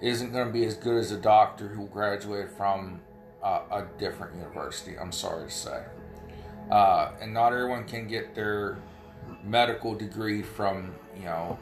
isn't 0.00 0.32
going 0.32 0.46
to 0.46 0.52
be 0.52 0.64
as 0.64 0.74
good 0.74 0.98
as 0.98 1.12
a 1.12 1.16
doctor 1.16 1.68
who 1.68 1.86
graduated 1.86 2.50
from 2.50 3.00
uh, 3.42 3.60
a 3.70 3.84
different 3.98 4.34
university 4.34 4.98
i'm 4.98 5.12
sorry 5.12 5.46
to 5.46 5.54
say 5.54 5.84
uh, 6.70 7.12
and 7.20 7.32
not 7.32 7.52
everyone 7.52 7.84
can 7.84 8.08
get 8.08 8.34
their 8.34 8.76
medical 9.44 9.94
degree 9.94 10.42
from 10.42 10.92
you 11.16 11.24
know 11.24 11.56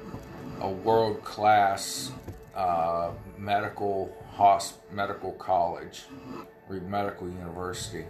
a 0.61 0.69
world 0.69 1.23
class 1.23 2.11
uh, 2.57 3.11
medical 3.37 4.17
hosp- 4.37 4.79
medical 4.91 5.33
college 5.33 6.05
or 6.69 6.77
medical 6.77 7.29
university. 7.29 8.05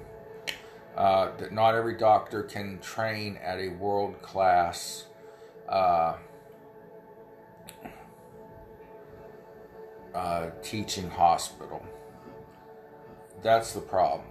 Uh, 0.96 1.36
that 1.38 1.52
not 1.52 1.74
every 1.74 1.96
doctor 1.96 2.44
can 2.44 2.78
train 2.78 3.36
at 3.42 3.58
a 3.58 3.68
world 3.70 4.20
class 4.22 5.06
uh, 5.68 6.14
uh, 10.14 10.50
teaching 10.62 11.10
hospital. 11.10 11.84
That's 13.42 13.72
the 13.72 13.80
problem. 13.80 14.28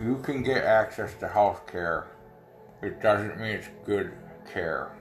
You 0.00 0.16
can 0.22 0.42
get 0.42 0.64
access 0.64 1.14
to 1.20 1.28
health 1.28 1.66
care. 1.66 2.08
It 2.82 3.00
doesn't 3.00 3.38
mean 3.38 3.50
it's 3.56 3.68
good 3.84 4.12
care. 4.50 4.92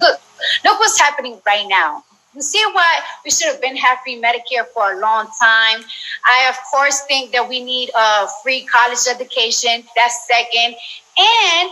Look, 0.00 0.20
look 0.64 0.78
what's 0.78 1.00
happening 1.00 1.40
right 1.46 1.66
now. 1.68 2.04
You 2.34 2.42
see 2.42 2.62
why 2.72 3.00
we 3.24 3.30
should 3.30 3.48
have 3.48 3.60
been 3.60 3.76
free 4.04 4.20
Medicare 4.20 4.66
for 4.72 4.92
a 4.92 5.00
long 5.00 5.26
time. 5.40 5.82
I 6.24 6.48
of 6.48 6.56
course 6.70 7.00
think 7.02 7.32
that 7.32 7.48
we 7.48 7.62
need 7.62 7.90
a 7.96 8.26
free 8.42 8.64
college 8.66 9.00
education. 9.10 9.82
That's 9.96 10.28
second. 10.28 10.76
And 11.18 11.70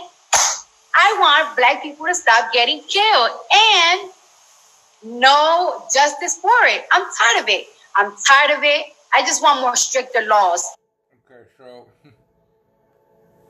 I 0.93 1.17
want 1.19 1.55
black 1.55 1.81
people 1.81 2.05
to 2.07 2.15
stop 2.15 2.51
getting 2.51 2.81
killed 2.81 3.31
and 3.51 4.09
no 5.03 5.83
justice 5.93 6.37
for 6.37 6.49
it. 6.63 6.85
I'm 6.91 7.03
tired 7.03 7.43
of 7.43 7.49
it. 7.49 7.67
I'm 7.95 8.13
tired 8.17 8.57
of 8.57 8.63
it. 8.63 8.87
I 9.13 9.21
just 9.21 9.41
want 9.41 9.61
more 9.61 9.77
stricter 9.77 10.21
laws. 10.27 10.75
Okay, 11.25 11.43
so 11.57 11.87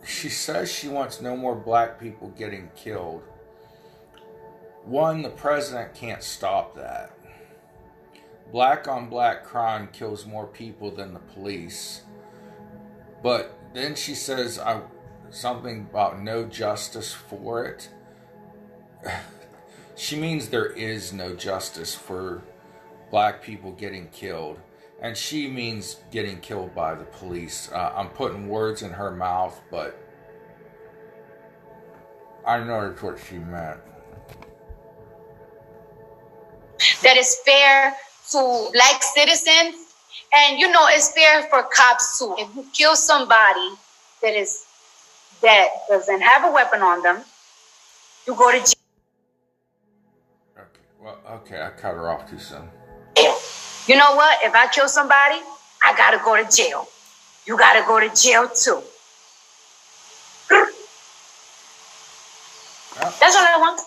she 0.06 0.30
says 0.30 0.72
she 0.72 0.88
wants 0.88 1.22
no 1.22 1.36
more 1.36 1.56
black 1.56 2.00
people 2.00 2.30
getting 2.38 2.70
killed. 2.76 3.24
One, 4.90 5.22
the 5.22 5.30
president 5.30 5.94
can't 5.94 6.24
stop 6.24 6.76
that. 6.76 7.12
Black 8.52 8.88
on 8.88 9.08
black 9.08 9.44
crime 9.44 9.88
kills 9.94 10.26
more 10.26 10.48
people 10.48 10.90
than 10.90 11.14
the 11.14 11.20
police. 11.20 12.02
But 13.22 13.56
then 13.76 13.94
she 13.94 14.16
says 14.16 14.58
I, 14.58 14.82
something 15.30 15.82
about 15.92 16.24
no 16.24 16.46
justice 16.46 17.14
for 17.14 17.66
it. 17.66 17.90
she 19.96 20.20
means 20.20 20.50
there 20.50 20.72
is 20.72 21.14
no 21.14 21.36
justice 21.36 21.94
for 21.94 22.42
black 23.12 23.44
people 23.44 23.74
getting 23.74 24.08
killed. 24.08 24.58
And 25.04 25.16
she 25.16 25.48
means 25.48 25.98
getting 26.10 26.40
killed 26.40 26.74
by 26.74 26.96
the 26.96 27.06
police. 27.06 27.70
Uh, 27.72 27.94
I'm 27.96 28.10
putting 28.10 28.48
words 28.48 28.82
in 28.82 28.90
her 28.90 29.12
mouth, 29.12 29.62
but 29.70 29.96
I 32.44 32.64
know 32.64 32.90
that's 32.90 33.04
what 33.04 33.20
she 33.20 33.38
meant. 33.38 33.82
That 37.04 37.18
is 37.18 37.38
fair 37.46 37.96
to 38.32 38.70
black 38.74 39.02
citizens. 39.04 39.76
And 40.34 40.60
you 40.60 40.72
know, 40.72 40.86
it's 40.90 41.12
fair 41.14 41.44
for 41.44 41.64
cops 41.64 42.20
too. 42.20 42.36
If 42.38 42.56
you 42.56 42.66
kill 42.74 42.96
somebody 42.96 43.72
that 44.22 44.36
is 44.36 44.66
that 45.42 45.68
doesn't 45.88 46.22
have 46.22 46.46
a 46.46 46.52
weapon 46.52 46.82
on 46.82 47.02
them, 47.02 47.22
you 48.28 48.36
go 48.36 48.52
to 48.52 48.58
jail. 48.58 48.74
Okay, 50.58 50.86
well, 51.02 51.18
okay, 51.38 51.62
I 51.62 51.70
cut 51.70 51.96
her 51.96 52.10
off 52.10 52.30
too 52.30 52.38
soon. 52.38 52.68
You 53.88 53.96
know 53.98 54.16
what? 54.16 54.38
If 54.44 54.54
I 54.54 54.68
kill 54.68 54.88
somebody, 54.88 55.40
I 55.84 55.96
gotta 55.98 56.22
go 56.24 56.36
to 56.36 56.56
jail. 56.56 56.88
You 57.48 57.58
gotta 57.58 57.84
go 57.88 58.00
to 58.00 58.10
jail 58.16 58.48
too. 58.50 58.84
That's 63.00 63.36
all 63.36 63.48
I 63.48 63.58
want. 63.60 63.82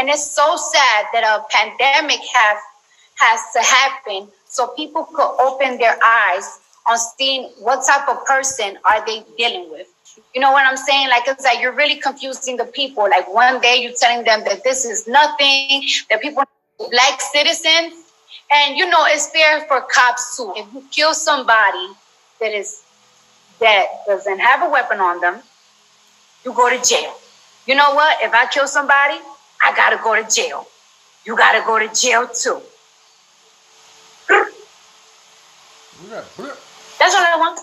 And 0.00 0.08
it's 0.08 0.26
so 0.30 0.56
sad 0.56 1.06
that 1.12 1.24
a 1.28 1.44
pandemic 1.50 2.20
have 2.32 2.56
has 3.16 3.40
to 3.52 3.60
happen 3.60 4.28
so 4.46 4.68
people 4.68 5.04
could 5.04 5.36
open 5.38 5.76
their 5.76 5.98
eyes 6.02 6.58
on 6.88 6.96
seeing 6.96 7.50
what 7.58 7.86
type 7.86 8.08
of 8.08 8.24
person 8.24 8.78
are 8.86 9.04
they 9.04 9.22
dealing 9.36 9.70
with. 9.70 9.88
You 10.34 10.40
know 10.40 10.52
what 10.52 10.66
I'm 10.66 10.78
saying? 10.78 11.10
Like 11.10 11.24
it's 11.26 11.44
like 11.44 11.60
you're 11.60 11.74
really 11.74 12.00
confusing 12.00 12.56
the 12.56 12.64
people. 12.64 13.04
Like 13.10 13.30
one 13.32 13.60
day 13.60 13.76
you're 13.82 13.92
telling 13.92 14.24
them 14.24 14.40
that 14.44 14.64
this 14.64 14.86
is 14.86 15.06
nothing, 15.06 15.84
that 16.08 16.22
people 16.22 16.44
black 16.78 17.20
citizens. 17.20 17.92
And 18.50 18.78
you 18.78 18.88
know, 18.88 19.04
it's 19.04 19.28
fair 19.28 19.60
for 19.68 19.82
cops 19.82 20.34
too. 20.38 20.54
If 20.56 20.72
you 20.72 20.82
kill 20.90 21.12
somebody 21.12 21.88
that 22.40 22.54
is 22.54 22.82
that 23.60 23.84
doesn't 24.06 24.38
have 24.38 24.62
a 24.62 24.70
weapon 24.70 24.98
on 24.98 25.20
them, 25.20 25.42
you 26.42 26.54
go 26.54 26.70
to 26.70 26.88
jail. 26.88 27.12
You 27.66 27.74
know 27.74 27.92
what? 27.92 28.16
If 28.22 28.32
I 28.32 28.46
kill 28.46 28.66
somebody, 28.66 29.20
I 29.62 29.74
gotta 29.74 29.98
go 30.02 30.20
to 30.20 30.28
jail. 30.34 30.66
You 31.24 31.36
gotta 31.36 31.64
go 31.66 31.78
to 31.78 31.88
jail 31.94 32.28
too. 32.28 32.60
That's 36.98 37.14
all 37.14 37.24
I 37.24 37.36
want. 37.38 37.60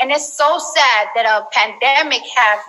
And 0.00 0.10
it's 0.10 0.32
so 0.32 0.58
sad 0.58 1.08
that 1.14 1.26
a 1.26 1.46
pandemic 1.52 2.22
have 2.34 2.60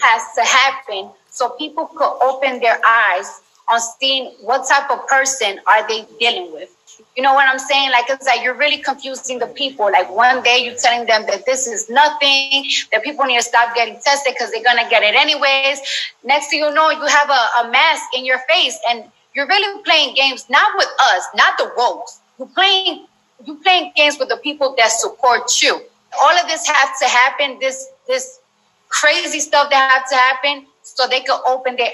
has 0.00 0.22
to 0.34 0.42
happen 0.42 1.10
so 1.30 1.50
people 1.50 1.86
could 1.86 2.18
open 2.20 2.60
their 2.60 2.80
eyes 2.84 3.40
on 3.68 3.80
seeing 4.00 4.32
what 4.40 4.68
type 4.68 4.90
of 4.90 5.06
person 5.06 5.60
are 5.66 5.86
they 5.88 6.06
dealing 6.18 6.52
with. 6.52 6.70
You 7.16 7.22
know 7.22 7.34
what 7.34 7.48
I'm 7.48 7.58
saying? 7.58 7.90
Like 7.90 8.04
it's 8.08 8.26
like 8.26 8.42
you're 8.42 8.56
really 8.56 8.78
confusing 8.78 9.38
the 9.38 9.46
people. 9.46 9.86
Like 9.86 10.10
one 10.14 10.42
day 10.42 10.58
you're 10.64 10.76
telling 10.76 11.06
them 11.06 11.24
that 11.26 11.46
this 11.46 11.66
is 11.66 11.88
nothing, 11.88 12.66
that 12.92 13.02
people 13.02 13.24
need 13.24 13.36
to 13.36 13.42
stop 13.42 13.74
getting 13.74 13.98
tested 14.00 14.34
because 14.34 14.50
they're 14.50 14.64
gonna 14.64 14.88
get 14.90 15.02
it 15.02 15.14
anyways. 15.14 15.80
Next 16.24 16.50
thing 16.50 16.60
you 16.60 16.72
know, 16.72 16.90
you 16.90 17.06
have 17.06 17.30
a, 17.30 17.68
a 17.68 17.70
mask 17.70 18.04
in 18.16 18.24
your 18.24 18.38
face 18.48 18.78
and 18.90 19.04
you're 19.34 19.46
really 19.46 19.82
playing 19.82 20.14
games 20.14 20.46
not 20.48 20.76
with 20.76 20.88
us, 21.12 21.24
not 21.34 21.58
the 21.58 21.70
wokes. 21.78 22.18
You're 22.38 22.48
playing 22.48 23.06
you 23.44 23.56
playing 23.56 23.92
games 23.96 24.18
with 24.18 24.28
the 24.28 24.36
people 24.36 24.74
that 24.78 24.90
support 24.90 25.62
you. 25.62 25.80
All 26.20 26.38
of 26.38 26.46
this 26.48 26.66
has 26.66 26.98
to 27.00 27.06
happen. 27.06 27.58
This 27.60 27.88
this 28.06 28.40
crazy 28.88 29.40
stuff 29.40 29.70
that 29.70 29.90
has 29.90 30.10
to 30.10 30.16
happen 30.16 30.66
so 30.84 31.06
they 31.08 31.20
could 31.20 31.40
open 31.46 31.76
their, 31.76 31.90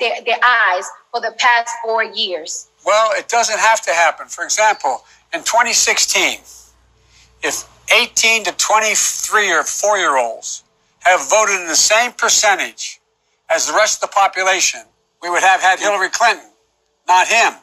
their 0.00 0.22
their 0.24 0.38
eyes 0.42 0.84
for 1.12 1.20
the 1.20 1.32
past 1.38 1.70
four 1.84 2.02
years. 2.04 2.68
Well, 2.84 3.12
it 3.14 3.28
doesn't 3.28 3.58
have 3.58 3.80
to 3.82 3.92
happen. 3.92 4.26
For 4.28 4.44
example, 4.44 5.04
in 5.34 5.40
2016, 5.40 6.40
if 7.42 7.64
18 7.92 8.44
to 8.44 8.52
23 8.52 9.52
or 9.52 9.62
4 9.64 9.98
year 9.98 10.16
olds 10.16 10.64
have 11.00 11.28
voted 11.28 11.60
in 11.60 11.66
the 11.66 11.76
same 11.76 12.12
percentage 12.12 13.00
as 13.50 13.66
the 13.66 13.74
rest 13.74 14.02
of 14.02 14.08
the 14.10 14.14
population, 14.14 14.80
we 15.22 15.30
would 15.30 15.42
have 15.42 15.60
had 15.60 15.78
Hillary 15.78 16.08
Clinton, 16.10 16.50
not 17.08 17.26
him. 17.28 17.54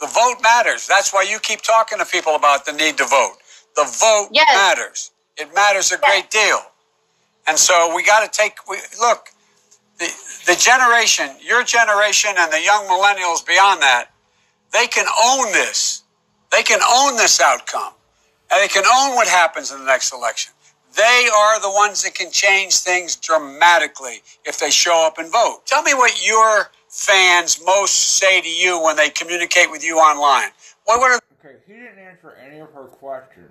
The 0.00 0.06
vote 0.06 0.36
matters. 0.42 0.86
That's 0.86 1.12
why 1.12 1.22
you 1.22 1.38
keep 1.38 1.62
talking 1.62 1.98
to 1.98 2.04
people 2.06 2.34
about 2.34 2.66
the 2.66 2.72
need 2.72 2.96
to 2.98 3.04
vote. 3.04 3.36
The 3.76 3.84
vote 3.84 4.28
Yes. 4.32 4.48
matters. 4.54 5.10
It 5.36 5.54
matters 5.54 5.92
a 5.92 5.98
great 5.98 6.30
deal. 6.30 6.60
And 7.46 7.58
so 7.58 7.94
we 7.94 8.02
got 8.04 8.20
to 8.30 8.38
take, 8.38 8.68
we, 8.68 8.78
look, 9.00 9.30
the, 10.00 10.56
generation, 10.56 11.28
your 11.40 11.62
generation 11.64 12.30
and 12.36 12.52
the 12.52 12.62
young 12.62 12.86
millennials 12.86 13.46
beyond 13.46 13.82
that, 13.82 14.08
they 14.72 14.86
can 14.86 15.06
own 15.24 15.52
this. 15.52 16.02
They 16.50 16.62
can 16.62 16.80
own 16.82 17.16
this 17.16 17.40
outcome. 17.40 17.92
And 18.50 18.62
they 18.62 18.68
can 18.68 18.84
own 18.84 19.14
what 19.14 19.28
happens 19.28 19.70
in 19.70 19.78
the 19.78 19.84
next 19.84 20.12
election. 20.12 20.52
They 20.96 21.28
are 21.34 21.60
the 21.60 21.70
ones 21.70 22.02
that 22.02 22.14
can 22.14 22.32
change 22.32 22.78
things 22.78 23.14
dramatically 23.14 24.22
if 24.44 24.58
they 24.58 24.70
show 24.70 25.06
up 25.06 25.18
and 25.18 25.30
vote. 25.30 25.60
Tell 25.66 25.82
me 25.82 25.94
what 25.94 26.26
your 26.26 26.70
fans 26.88 27.60
most 27.64 28.18
say 28.18 28.40
to 28.40 28.48
you 28.48 28.82
when 28.82 28.96
they 28.96 29.10
communicate 29.10 29.70
with 29.70 29.84
you 29.84 29.98
online. 29.98 30.48
What, 30.84 30.98
what 30.98 31.12
are 31.12 31.20
Okay, 31.44 31.56
he 31.66 31.74
didn't 31.74 31.98
answer 31.98 32.36
any 32.44 32.58
of 32.58 32.72
her 32.72 32.84
questions. 32.84 33.50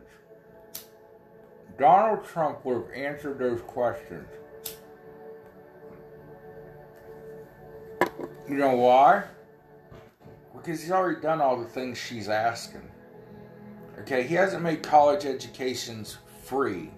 Donald 1.79 2.25
Trump 2.25 2.63
would 2.65 2.75
have 2.75 2.91
answered 2.93 3.39
those 3.39 3.61
questions. 3.61 4.27
You 8.49 8.57
know 8.57 8.75
why? 8.75 9.23
Because 10.55 10.81
he's 10.81 10.91
already 10.91 11.21
done 11.21 11.39
all 11.39 11.57
the 11.59 11.67
things 11.67 11.97
she's 11.97 12.27
asking. 12.27 12.89
Okay, 13.99 14.23
he 14.23 14.33
hasn't 14.35 14.63
made 14.63 14.81
college 14.81 15.25
educations 15.25 16.17
free, 16.43 16.89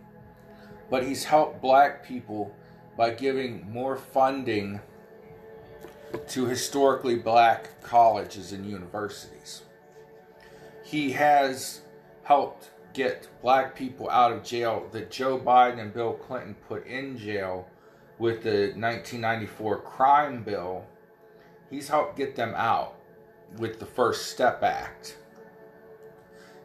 but 0.89 1.03
he's 1.03 1.23
helped 1.23 1.61
black 1.61 2.05
people 2.05 2.55
by 2.97 3.11
giving 3.11 3.69
more 3.71 3.97
funding 3.97 4.79
to 6.29 6.45
historically 6.45 7.15
black 7.15 7.81
colleges 7.81 8.51
and 8.51 8.65
universities 8.65 9.63
he 10.91 11.11
has 11.13 11.79
helped 12.23 12.69
get 12.93 13.25
black 13.41 13.73
people 13.73 14.09
out 14.09 14.33
of 14.33 14.43
jail 14.43 14.85
that 14.91 15.09
Joe 15.09 15.39
Biden 15.39 15.79
and 15.79 15.93
Bill 15.93 16.11
Clinton 16.11 16.53
put 16.67 16.85
in 16.85 17.17
jail 17.17 17.65
with 18.19 18.43
the 18.43 18.73
1994 18.75 19.81
crime 19.83 20.43
bill. 20.43 20.85
He's 21.71 21.87
helped 21.87 22.17
get 22.17 22.35
them 22.35 22.53
out 22.55 22.97
with 23.57 23.79
the 23.79 23.85
First 23.85 24.27
Step 24.27 24.61
Act. 24.61 25.17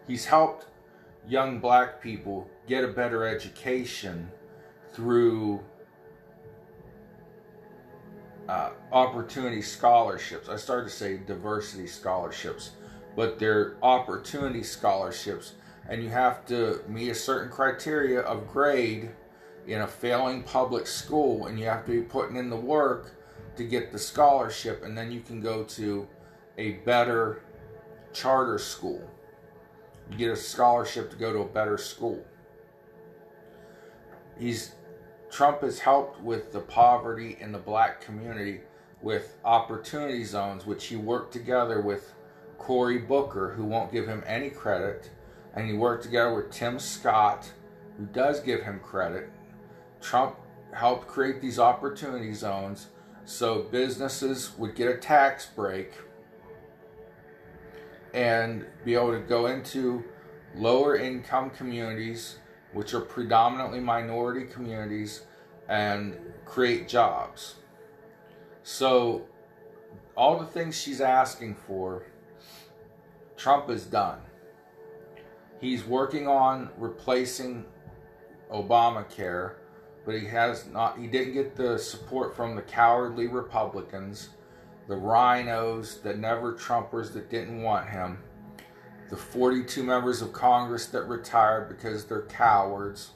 He's 0.06 0.26
helped 0.26 0.66
young 1.26 1.60
black 1.60 2.02
people 2.02 2.50
get 2.66 2.84
a 2.84 2.88
better 2.88 3.24
education 3.26 4.28
through 4.92 5.60
uh, 8.48 8.70
opportunity 8.92 9.62
scholarships. 9.62 10.48
I 10.48 10.56
started 10.56 10.88
to 10.88 10.94
say 10.94 11.18
diversity 11.18 11.86
scholarships, 11.86 12.72
but 13.14 13.38
they're 13.38 13.76
opportunity 13.82 14.64
scholarships, 14.64 15.52
and 15.88 16.02
you 16.02 16.10
have 16.10 16.44
to 16.46 16.80
meet 16.88 17.10
a 17.10 17.14
certain 17.14 17.50
criteria 17.50 18.20
of 18.20 18.48
grade 18.48 19.10
in 19.68 19.82
a 19.82 19.86
failing 19.86 20.42
public 20.42 20.86
school, 20.86 21.46
and 21.46 21.58
you 21.58 21.66
have 21.66 21.84
to 21.86 21.92
be 21.92 22.02
putting 22.02 22.36
in 22.36 22.50
the 22.50 22.56
work 22.56 23.15
to 23.56 23.64
get 23.64 23.92
the 23.92 23.98
scholarship, 23.98 24.84
and 24.84 24.96
then 24.96 25.10
you 25.10 25.20
can 25.20 25.40
go 25.40 25.64
to 25.64 26.06
a 26.58 26.72
better 26.84 27.42
charter 28.12 28.58
school. 28.58 29.02
You 30.10 30.16
get 30.16 30.30
a 30.30 30.36
scholarship 30.36 31.10
to 31.10 31.16
go 31.16 31.32
to 31.32 31.40
a 31.40 31.48
better 31.48 31.78
school. 31.78 32.24
He's 34.38 34.74
Trump 35.30 35.62
has 35.62 35.78
helped 35.78 36.20
with 36.22 36.52
the 36.52 36.60
poverty 36.60 37.36
in 37.40 37.52
the 37.52 37.58
black 37.58 38.00
community 38.00 38.60
with 39.02 39.36
opportunity 39.44 40.24
zones, 40.24 40.64
which 40.64 40.86
he 40.86 40.96
worked 40.96 41.32
together 41.32 41.80
with 41.80 42.14
Cory 42.58 42.98
Booker, 42.98 43.52
who 43.52 43.64
won't 43.64 43.92
give 43.92 44.06
him 44.06 44.22
any 44.26 44.50
credit, 44.50 45.10
and 45.54 45.66
he 45.66 45.74
worked 45.74 46.04
together 46.04 46.34
with 46.34 46.50
Tim 46.50 46.78
Scott, 46.78 47.52
who 47.98 48.06
does 48.06 48.40
give 48.40 48.62
him 48.62 48.80
credit. 48.80 49.30
Trump 50.00 50.36
helped 50.72 51.06
create 51.06 51.40
these 51.40 51.58
opportunity 51.58 52.32
zones 52.32 52.88
so 53.26 53.64
businesses 53.64 54.56
would 54.56 54.76
get 54.76 54.88
a 54.88 54.96
tax 54.96 55.46
break 55.46 55.92
and 58.14 58.64
be 58.84 58.94
able 58.94 59.10
to 59.10 59.18
go 59.18 59.46
into 59.46 60.04
lower 60.54 60.96
income 60.96 61.50
communities, 61.50 62.38
which 62.72 62.94
are 62.94 63.00
predominantly 63.00 63.80
minority 63.80 64.46
communities, 64.46 65.24
and 65.68 66.16
create 66.44 66.88
jobs. 66.88 67.56
So, 68.62 69.26
all 70.16 70.38
the 70.38 70.46
things 70.46 70.80
she's 70.80 71.00
asking 71.00 71.56
for, 71.56 72.06
Trump 73.36 73.68
has 73.68 73.84
done. 73.84 74.20
He's 75.60 75.84
working 75.84 76.28
on 76.28 76.70
replacing 76.78 77.64
Obamacare, 78.52 79.56
but 80.06 80.14
he 80.14 80.24
has 80.26 80.66
not 80.68 80.98
he 80.98 81.08
didn't 81.08 81.34
get 81.34 81.56
the 81.56 81.78
support 81.78 82.34
from 82.34 82.56
the 82.56 82.62
cowardly 82.62 83.26
Republicans 83.26 84.30
the 84.88 84.96
rhinos, 84.96 85.98
the 85.98 86.14
never 86.14 86.54
Trumpers 86.54 87.12
that 87.12 87.28
didn't 87.28 87.62
want 87.62 87.88
him, 87.88 88.18
the 89.10 89.16
42 89.16 89.82
members 89.82 90.22
of 90.22 90.32
Congress 90.32 90.86
that 90.86 91.02
retired 91.02 91.68
because 91.68 92.04
they're 92.04 92.22
cowards. 92.22 93.10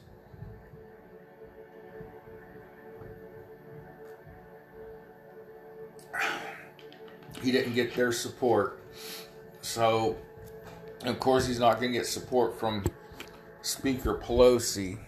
He 7.41 7.51
didn't 7.51 7.73
get 7.73 7.95
their 7.95 8.11
support. 8.11 8.83
So, 9.61 10.17
of 11.05 11.19
course, 11.19 11.47
he's 11.47 11.59
not 11.59 11.79
going 11.79 11.93
to 11.93 11.97
get 11.97 12.05
support 12.05 12.59
from 12.59 12.83
Speaker 13.61 14.15
Pelosi 14.15 14.99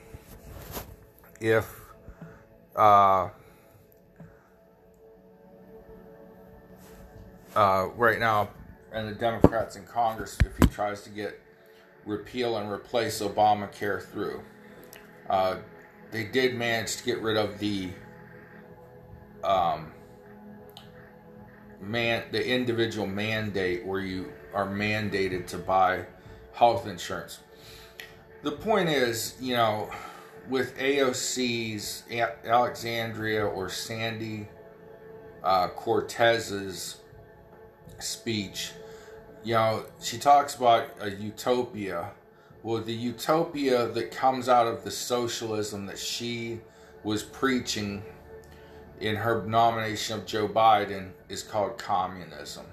if 1.44 1.82
uh, 2.78 3.28
uh, 7.54 7.88
right 7.98 8.18
now, 8.18 8.50
and 8.94 9.10
the 9.10 9.14
Democrats 9.14 9.76
in 9.76 9.84
Congress, 9.84 10.38
if 10.46 10.58
he 10.58 10.74
tries 10.74 11.04
to 11.04 11.10
get 11.10 11.38
repeal 12.06 12.58
and 12.58 12.72
replace 12.72 13.22
Obamacare 13.22 14.02
through. 14.02 14.42
Uh, 15.30 15.58
they 16.12 16.24
did 16.24 16.56
manage 16.56 16.96
to 16.98 17.04
get 17.04 17.22
rid 17.22 17.36
of 17.36 17.60
the 17.60 17.90
um, 19.44 19.92
man 21.82 22.24
the 22.32 22.46
individual 22.46 23.06
mandate 23.06 23.86
where 23.86 24.00
you 24.00 24.32
are 24.54 24.68
mandated 24.68 25.46
to 25.48 25.58
buy 25.58 26.06
health 26.54 26.88
insurance. 26.88 27.40
The 28.44 28.52
point 28.52 28.88
is, 28.88 29.36
you 29.42 29.56
know, 29.56 29.90
with 30.50 30.78
AOC's 30.78 32.04
Alexandria 32.46 33.46
or 33.46 33.70
Sandy 33.70 34.48
uh, 35.44 35.70
Cortez's 35.70 36.98
speech, 38.00 38.72
you 39.44 39.54
know, 39.54 39.86
she 40.02 40.18
talks 40.18 40.56
about 40.56 40.90
a 41.00 41.12
utopia. 41.12 42.12
Well, 42.62 42.82
the 42.82 42.94
utopia 42.94 43.88
that 43.88 44.12
comes 44.12 44.48
out 44.48 44.68
of 44.68 44.84
the 44.84 44.92
socialism 44.92 45.86
that 45.88 46.00
she 46.00 46.62
was 47.04 47.24
preaching 47.24 48.04
in 49.02 49.18
her 49.18 49.46
nomination 49.46 50.20
of 50.20 50.26
Joe 50.26 50.48
Biden 50.48 51.12
is 51.28 51.44
called 51.44 51.78
communism. 51.78 52.66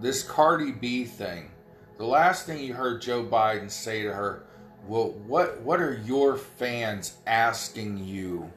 This 0.00 0.22
Cardi 0.22 0.70
B 0.72 1.04
thing, 1.04 1.50
the 1.98 2.06
last 2.06 2.46
thing 2.46 2.64
you 2.64 2.74
heard 2.74 3.02
Joe 3.02 3.24
Biden 3.24 3.70
say 3.70 4.02
to 4.02 4.12
her, 4.12 4.44
well, 4.86 5.10
what 5.26 5.60
what 5.60 5.80
are 5.80 6.00
your 6.04 6.36
fans 6.36 7.16
asking 7.26 8.04
you 8.04 8.50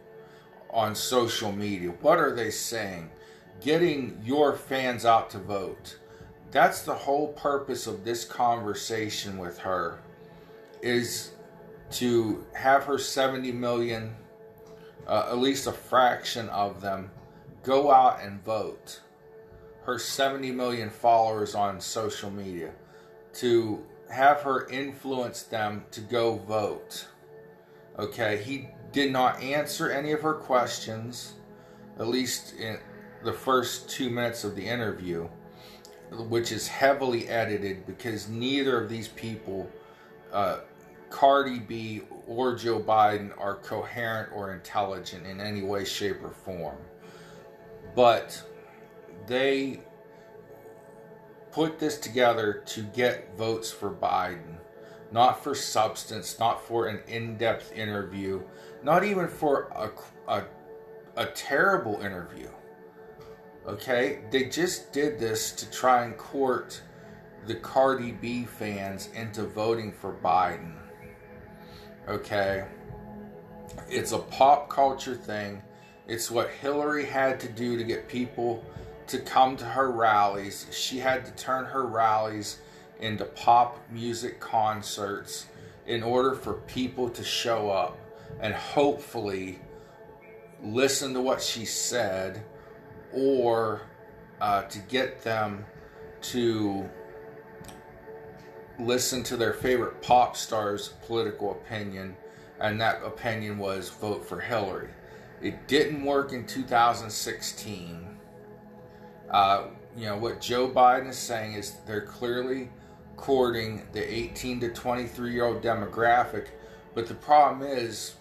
on 0.70 0.96
social 0.96 1.52
media? 1.52 1.90
What 2.02 2.18
are 2.20 2.34
they 2.34 2.52
saying? 2.52 3.10
getting 3.64 4.20
your 4.24 4.54
fans 4.54 5.06
out 5.06 5.30
to 5.32 5.40
vote. 5.40 5.98
That's 6.52 6.82
the 6.82 6.94
whole 6.94 7.30
purpose 7.30 7.88
of 7.88 8.04
this 8.04 8.26
conversation 8.26 9.38
with 9.38 9.58
her 9.60 10.00
is 10.82 11.32
to 11.92 12.46
have 12.54 12.84
her 12.84 12.98
70 12.98 13.52
million 13.52 14.16
uh, 15.08 15.28
at 15.30 15.38
least 15.38 15.68
a 15.68 15.72
fraction 15.72 16.48
of 16.50 16.80
them 16.80 17.12
go 17.62 17.92
out 17.92 18.22
and 18.22 18.42
vote. 18.44 19.02
Her 19.84 20.00
70 20.00 20.52
million 20.52 20.90
followers 20.90 21.56
on 21.56 21.82
social 21.82 22.32
media 22.32 22.72
to 23.34 23.86
have 24.14 24.42
her 24.42 24.68
influence 24.68 25.44
them 25.44 25.84
to 25.92 26.02
go 26.02 26.36
vote. 26.36 27.08
Okay, 27.98 28.42
he 28.44 28.70
did 28.92 29.12
not 29.12 29.42
answer 29.42 29.92
any 29.92 30.12
of 30.12 30.22
her 30.22 30.36
questions, 30.36 31.34
at 32.00 32.08
least 32.08 32.54
in, 32.60 32.78
the 33.24 33.34
first 33.34 33.90
two 33.90 34.10
minutes 34.10 34.44
of 34.44 34.56
the 34.56 34.66
interview, 34.66 35.28
which 36.12 36.52
is 36.52 36.68
heavily 36.68 37.28
edited 37.30 37.86
because 37.86 38.28
neither 38.28 38.82
of 38.82 38.90
these 38.90 39.08
people, 39.08 39.70
uh, 40.32 40.60
Cardi 41.10 41.60
B 41.60 42.02
or 42.28 42.56
Joe 42.56 42.80
Biden, 42.80 43.32
are 43.40 43.56
coherent 43.56 44.30
or 44.34 44.54
intelligent 44.54 45.26
in 45.26 45.40
any 45.40 45.62
way, 45.62 45.86
shape, 45.86 46.24
or 46.24 46.32
form. 46.32 46.78
But 47.96 48.42
they 49.28 49.82
put 51.54 51.78
this 51.78 52.00
together 52.00 52.64
to 52.66 52.82
get 52.82 53.38
votes 53.38 53.72
for 53.72 53.92
Biden, 53.92 54.58
not 55.12 55.44
for 55.44 55.54
substance, 55.54 56.40
not 56.40 56.66
for 56.66 56.88
an 56.88 57.00
in 57.08 57.38
depth 57.38 57.72
interview, 57.74 58.42
not 58.82 59.04
even 59.04 59.28
for 59.28 59.70
a, 59.76 59.92
a, 60.28 60.44
a 61.16 61.28
terrible 61.28 62.02
interview. 62.02 62.50
Okay, 63.68 64.22
they 64.32 64.46
just 64.46 64.92
did 64.92 65.20
this 65.20 65.52
to 65.52 65.70
try 65.70 66.06
and 66.06 66.18
court 66.18 66.82
the 67.46 67.56
Cardi 67.56 68.12
B 68.12 68.46
fans 68.46 69.10
into 69.14 69.44
voting 69.44 69.92
for 69.92 70.14
Biden. 70.14 70.74
Okay, 72.10 72.66
it's 73.88 74.12
a 74.12 74.20
pop 74.20 74.70
culture 74.70 75.16
thing. 75.16 75.62
It's 76.08 76.32
what 76.32 76.50
Hillary 76.50 77.06
had 77.06 77.40
to 77.42 77.48
do 77.48 77.78
to 77.78 77.84
get 77.84 78.10
people 78.10 78.66
to 79.08 79.20
come 79.20 79.58
to 79.58 79.66
her 79.66 79.92
rallies. 79.92 80.68
She 80.72 81.00
had 81.00 81.26
to 81.26 81.32
turn 81.32 81.66
her 81.66 81.86
rallies 81.86 82.60
into 83.00 83.26
pop 83.26 83.80
music 83.92 84.40
concerts 84.40 85.48
in 85.86 86.04
order 86.04 86.34
for 86.34 86.54
people 86.54 87.10
to 87.10 87.24
show 87.24 87.70
up 87.70 87.98
and 88.40 88.54
hopefully 88.54 89.60
listen 90.64 91.14
to 91.14 91.22
what 91.22 91.42
she 91.42 91.66
said 91.66 92.44
or 93.12 93.82
uh, 94.40 94.64
to 94.64 94.80
get 94.80 95.22
them 95.22 95.66
to 96.22 96.90
listen 98.80 99.24
to 99.24 99.38
their 99.38 99.54
favorite 99.54 100.02
pop 100.02 100.36
star's 100.36 100.90
political 101.06 101.52
opinion, 101.52 102.16
and 102.60 102.80
that 102.82 103.04
opinion 103.04 103.58
was 103.58 103.90
vote 103.90 104.26
for 104.26 104.40
Hillary. 104.40 104.90
It 105.42 105.68
didn't 105.68 106.04
work 106.04 106.32
in 106.32 106.46
2016. 106.48 108.13
Uh, 109.30 109.66
you 109.96 110.06
know, 110.06 110.18
what 110.18 110.42
Joe 110.42 110.70
Biden 110.70 111.10
is 111.10 111.18
saying 111.18 111.54
is 111.54 111.76
they're 111.86 112.02
clearly 112.06 112.70
courting 113.16 113.84
the 113.94 114.14
18 114.14 114.60
to 114.62 114.70
23 114.70 115.34
year 115.34 115.46
old 115.46 115.62
demographic, 115.62 116.48
but 116.94 117.08
the 117.08 117.16
problem 117.16 117.68
is 117.68 118.16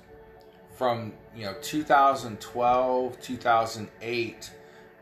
from, 0.77 1.13
you 1.35 1.45
know, 1.45 1.55
2012, 1.63 3.21
2008 3.21 4.51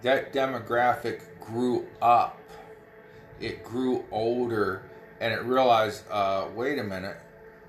that 0.02 0.32
demographic 0.32 1.20
grew 1.40 1.86
up, 2.00 2.38
it 3.40 3.64
grew 3.64 4.04
older, 4.10 4.82
and 5.20 5.32
it 5.32 5.42
realized, 5.42 6.04
uh, 6.10 6.46
wait 6.54 6.78
a 6.78 6.84
minute, 6.84 7.16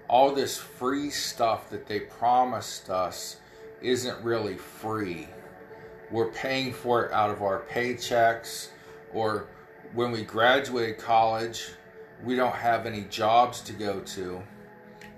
all 0.08 0.34
this 0.34 0.58
free 0.58 1.10
stuff 1.10 1.70
that 1.70 1.88
they 1.88 2.00
promised 2.00 2.90
us 2.90 3.38
isn't 3.82 4.22
really 4.24 4.58
free. 4.58 5.28
We're 6.12 6.32
paying 6.32 6.74
for 6.74 7.06
it 7.06 7.12
out 7.14 7.30
of 7.30 7.42
our 7.42 7.64
paychecks, 7.72 8.70
or 9.14 9.48
when 9.94 10.12
we 10.12 10.24
graduate 10.24 10.98
college, 10.98 11.70
we 12.24 12.36
don't 12.36 12.56
have 12.56 12.86
any 12.86 13.02
jobs 13.04 13.62
to 13.62 13.74
go 13.74 14.00
to. 14.02 14.42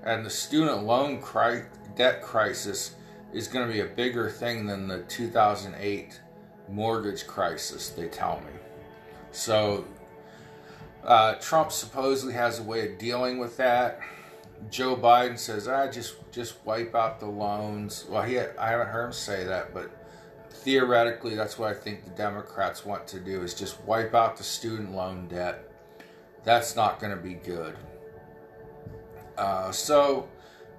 And 0.03 0.25
the 0.25 0.29
student 0.29 0.83
loan 0.83 1.21
cri- 1.21 1.63
debt 1.95 2.21
crisis 2.21 2.95
is 3.33 3.47
going 3.47 3.67
to 3.67 3.73
be 3.73 3.79
a 3.79 3.85
bigger 3.85 4.29
thing 4.29 4.65
than 4.65 4.87
the 4.87 4.99
2008 5.03 6.19
mortgage 6.69 7.27
crisis, 7.27 7.89
they 7.89 8.07
tell 8.07 8.39
me. 8.41 8.51
So, 9.31 9.85
uh, 11.03 11.35
Trump 11.35 11.71
supposedly 11.71 12.33
has 12.33 12.59
a 12.59 12.63
way 12.63 12.91
of 12.91 12.97
dealing 12.97 13.39
with 13.39 13.57
that. 13.57 13.99
Joe 14.69 14.95
Biden 14.95 15.37
says, 15.37 15.67
"I 15.67 15.87
ah, 15.87 15.91
just 15.91 16.15
just 16.31 16.55
wipe 16.65 16.95
out 16.95 17.19
the 17.19 17.25
loans." 17.25 18.05
Well, 18.07 18.21
he 18.21 18.39
I 18.39 18.69
haven't 18.69 18.87
heard 18.87 19.07
him 19.07 19.13
say 19.13 19.43
that, 19.43 19.73
but 19.73 19.91
theoretically, 20.63 21.35
that's 21.35 21.59
what 21.59 21.69
I 21.69 21.73
think 21.73 22.05
the 22.05 22.11
Democrats 22.11 22.85
want 22.85 23.07
to 23.07 23.19
do: 23.19 23.41
is 23.41 23.53
just 23.53 23.81
wipe 23.83 24.15
out 24.15 24.37
the 24.37 24.43
student 24.43 24.95
loan 24.95 25.27
debt. 25.27 25.69
That's 26.43 26.75
not 26.75 26.99
going 26.99 27.15
to 27.15 27.21
be 27.21 27.35
good. 27.35 27.75
Uh, 29.37 29.71
so, 29.71 30.27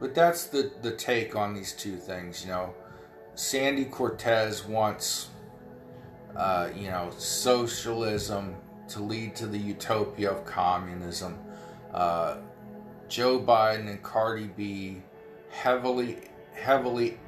but 0.00 0.14
that's 0.14 0.46
the 0.46 0.72
the 0.82 0.92
take 0.92 1.36
on 1.36 1.54
these 1.54 1.72
two 1.72 1.96
things. 1.96 2.44
You 2.44 2.50
know, 2.50 2.74
Sandy 3.34 3.84
Cortez 3.84 4.64
wants, 4.64 5.28
uh, 6.36 6.70
you 6.74 6.90
know, 6.90 7.10
socialism 7.18 8.56
to 8.88 9.00
lead 9.00 9.34
to 9.36 9.46
the 9.46 9.58
utopia 9.58 10.30
of 10.30 10.44
communism. 10.44 11.38
Uh, 11.92 12.36
Joe 13.08 13.38
Biden 13.38 13.88
and 13.88 14.02
Cardi 14.02 14.48
B 14.56 15.02
heavily 15.50 16.30
heavily 16.54 17.18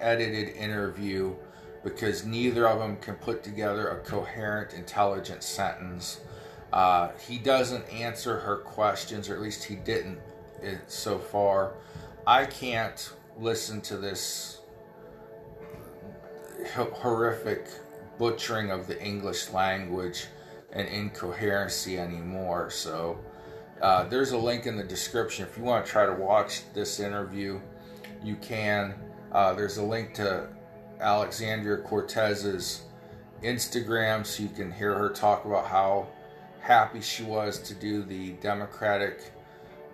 edited 0.00 0.48
interview 0.56 1.34
because 1.82 2.24
neither 2.24 2.68
of 2.68 2.78
them 2.78 2.96
can 2.96 3.14
put 3.16 3.42
together 3.42 3.88
a 3.88 4.00
coherent, 4.00 4.72
intelligent 4.74 5.42
sentence. 5.42 6.20
Uh, 6.72 7.10
he 7.28 7.38
doesn't 7.38 7.88
answer 7.92 8.38
her 8.38 8.58
questions, 8.58 9.28
or 9.28 9.34
at 9.34 9.40
least 9.40 9.64
he 9.64 9.74
didn't 9.74 10.18
eh, 10.62 10.76
so 10.86 11.18
far. 11.18 11.74
I 12.26 12.46
can't 12.46 13.12
listen 13.38 13.80
to 13.82 13.96
this 13.96 14.60
horrific 16.74 17.66
butchering 18.18 18.70
of 18.70 18.86
the 18.86 19.02
English 19.02 19.50
language 19.50 20.26
and 20.72 20.88
incoherency 20.88 21.98
anymore. 21.98 22.70
So 22.70 23.18
uh, 23.82 24.04
there's 24.04 24.30
a 24.30 24.38
link 24.38 24.66
in 24.66 24.76
the 24.76 24.84
description. 24.84 25.46
If 25.46 25.58
you 25.58 25.64
want 25.64 25.84
to 25.84 25.90
try 25.90 26.06
to 26.06 26.14
watch 26.14 26.62
this 26.72 27.00
interview, 27.00 27.60
you 28.22 28.36
can. 28.36 28.94
Uh, 29.32 29.54
there's 29.54 29.78
a 29.78 29.82
link 29.82 30.14
to 30.14 30.46
Alexandria 31.02 31.78
Cortez's 31.78 32.82
Instagram 33.42 34.24
so 34.24 34.42
you 34.42 34.48
can 34.48 34.70
hear 34.70 34.94
her 34.94 35.08
talk 35.10 35.44
about 35.44 35.66
how 35.66 36.06
happy 36.60 37.00
she 37.00 37.24
was 37.24 37.58
to 37.58 37.74
do 37.74 38.02
the 38.02 38.30
Democratic 38.34 39.32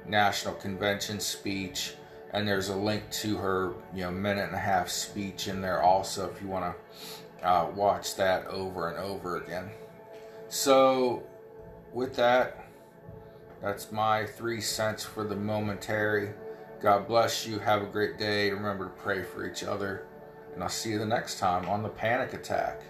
National 0.06 0.54
Convention 0.54 1.18
speech. 1.18 1.94
And 2.32 2.46
there's 2.46 2.68
a 2.68 2.76
link 2.76 3.10
to 3.12 3.36
her, 3.38 3.72
you 3.94 4.02
know, 4.02 4.10
minute 4.10 4.46
and 4.46 4.54
a 4.54 4.58
half 4.58 4.90
speech 4.90 5.48
in 5.48 5.62
there 5.62 5.82
also 5.82 6.30
if 6.30 6.42
you 6.42 6.48
want 6.48 6.74
to 7.40 7.48
uh, 7.48 7.70
watch 7.74 8.16
that 8.16 8.46
over 8.48 8.90
and 8.90 8.98
over 8.98 9.38
again. 9.38 9.70
So, 10.48 11.22
with 11.92 12.14
that, 12.16 12.68
that's 13.62 13.90
my 13.90 14.26
three 14.26 14.60
cents 14.60 15.04
for 15.04 15.24
the 15.24 15.36
momentary. 15.36 16.30
God 16.80 17.08
bless 17.08 17.46
you. 17.46 17.58
Have 17.58 17.82
a 17.82 17.86
great 17.86 18.18
day. 18.18 18.50
Remember 18.50 18.84
to 18.84 18.90
pray 18.90 19.22
for 19.22 19.46
each 19.46 19.64
other. 19.64 20.07
And 20.58 20.64
I'll 20.64 20.70
see 20.70 20.90
you 20.90 20.98
the 20.98 21.06
next 21.06 21.38
time 21.38 21.68
on 21.68 21.84
the 21.84 21.88
Panic 21.88 22.34
Attack. 22.34 22.80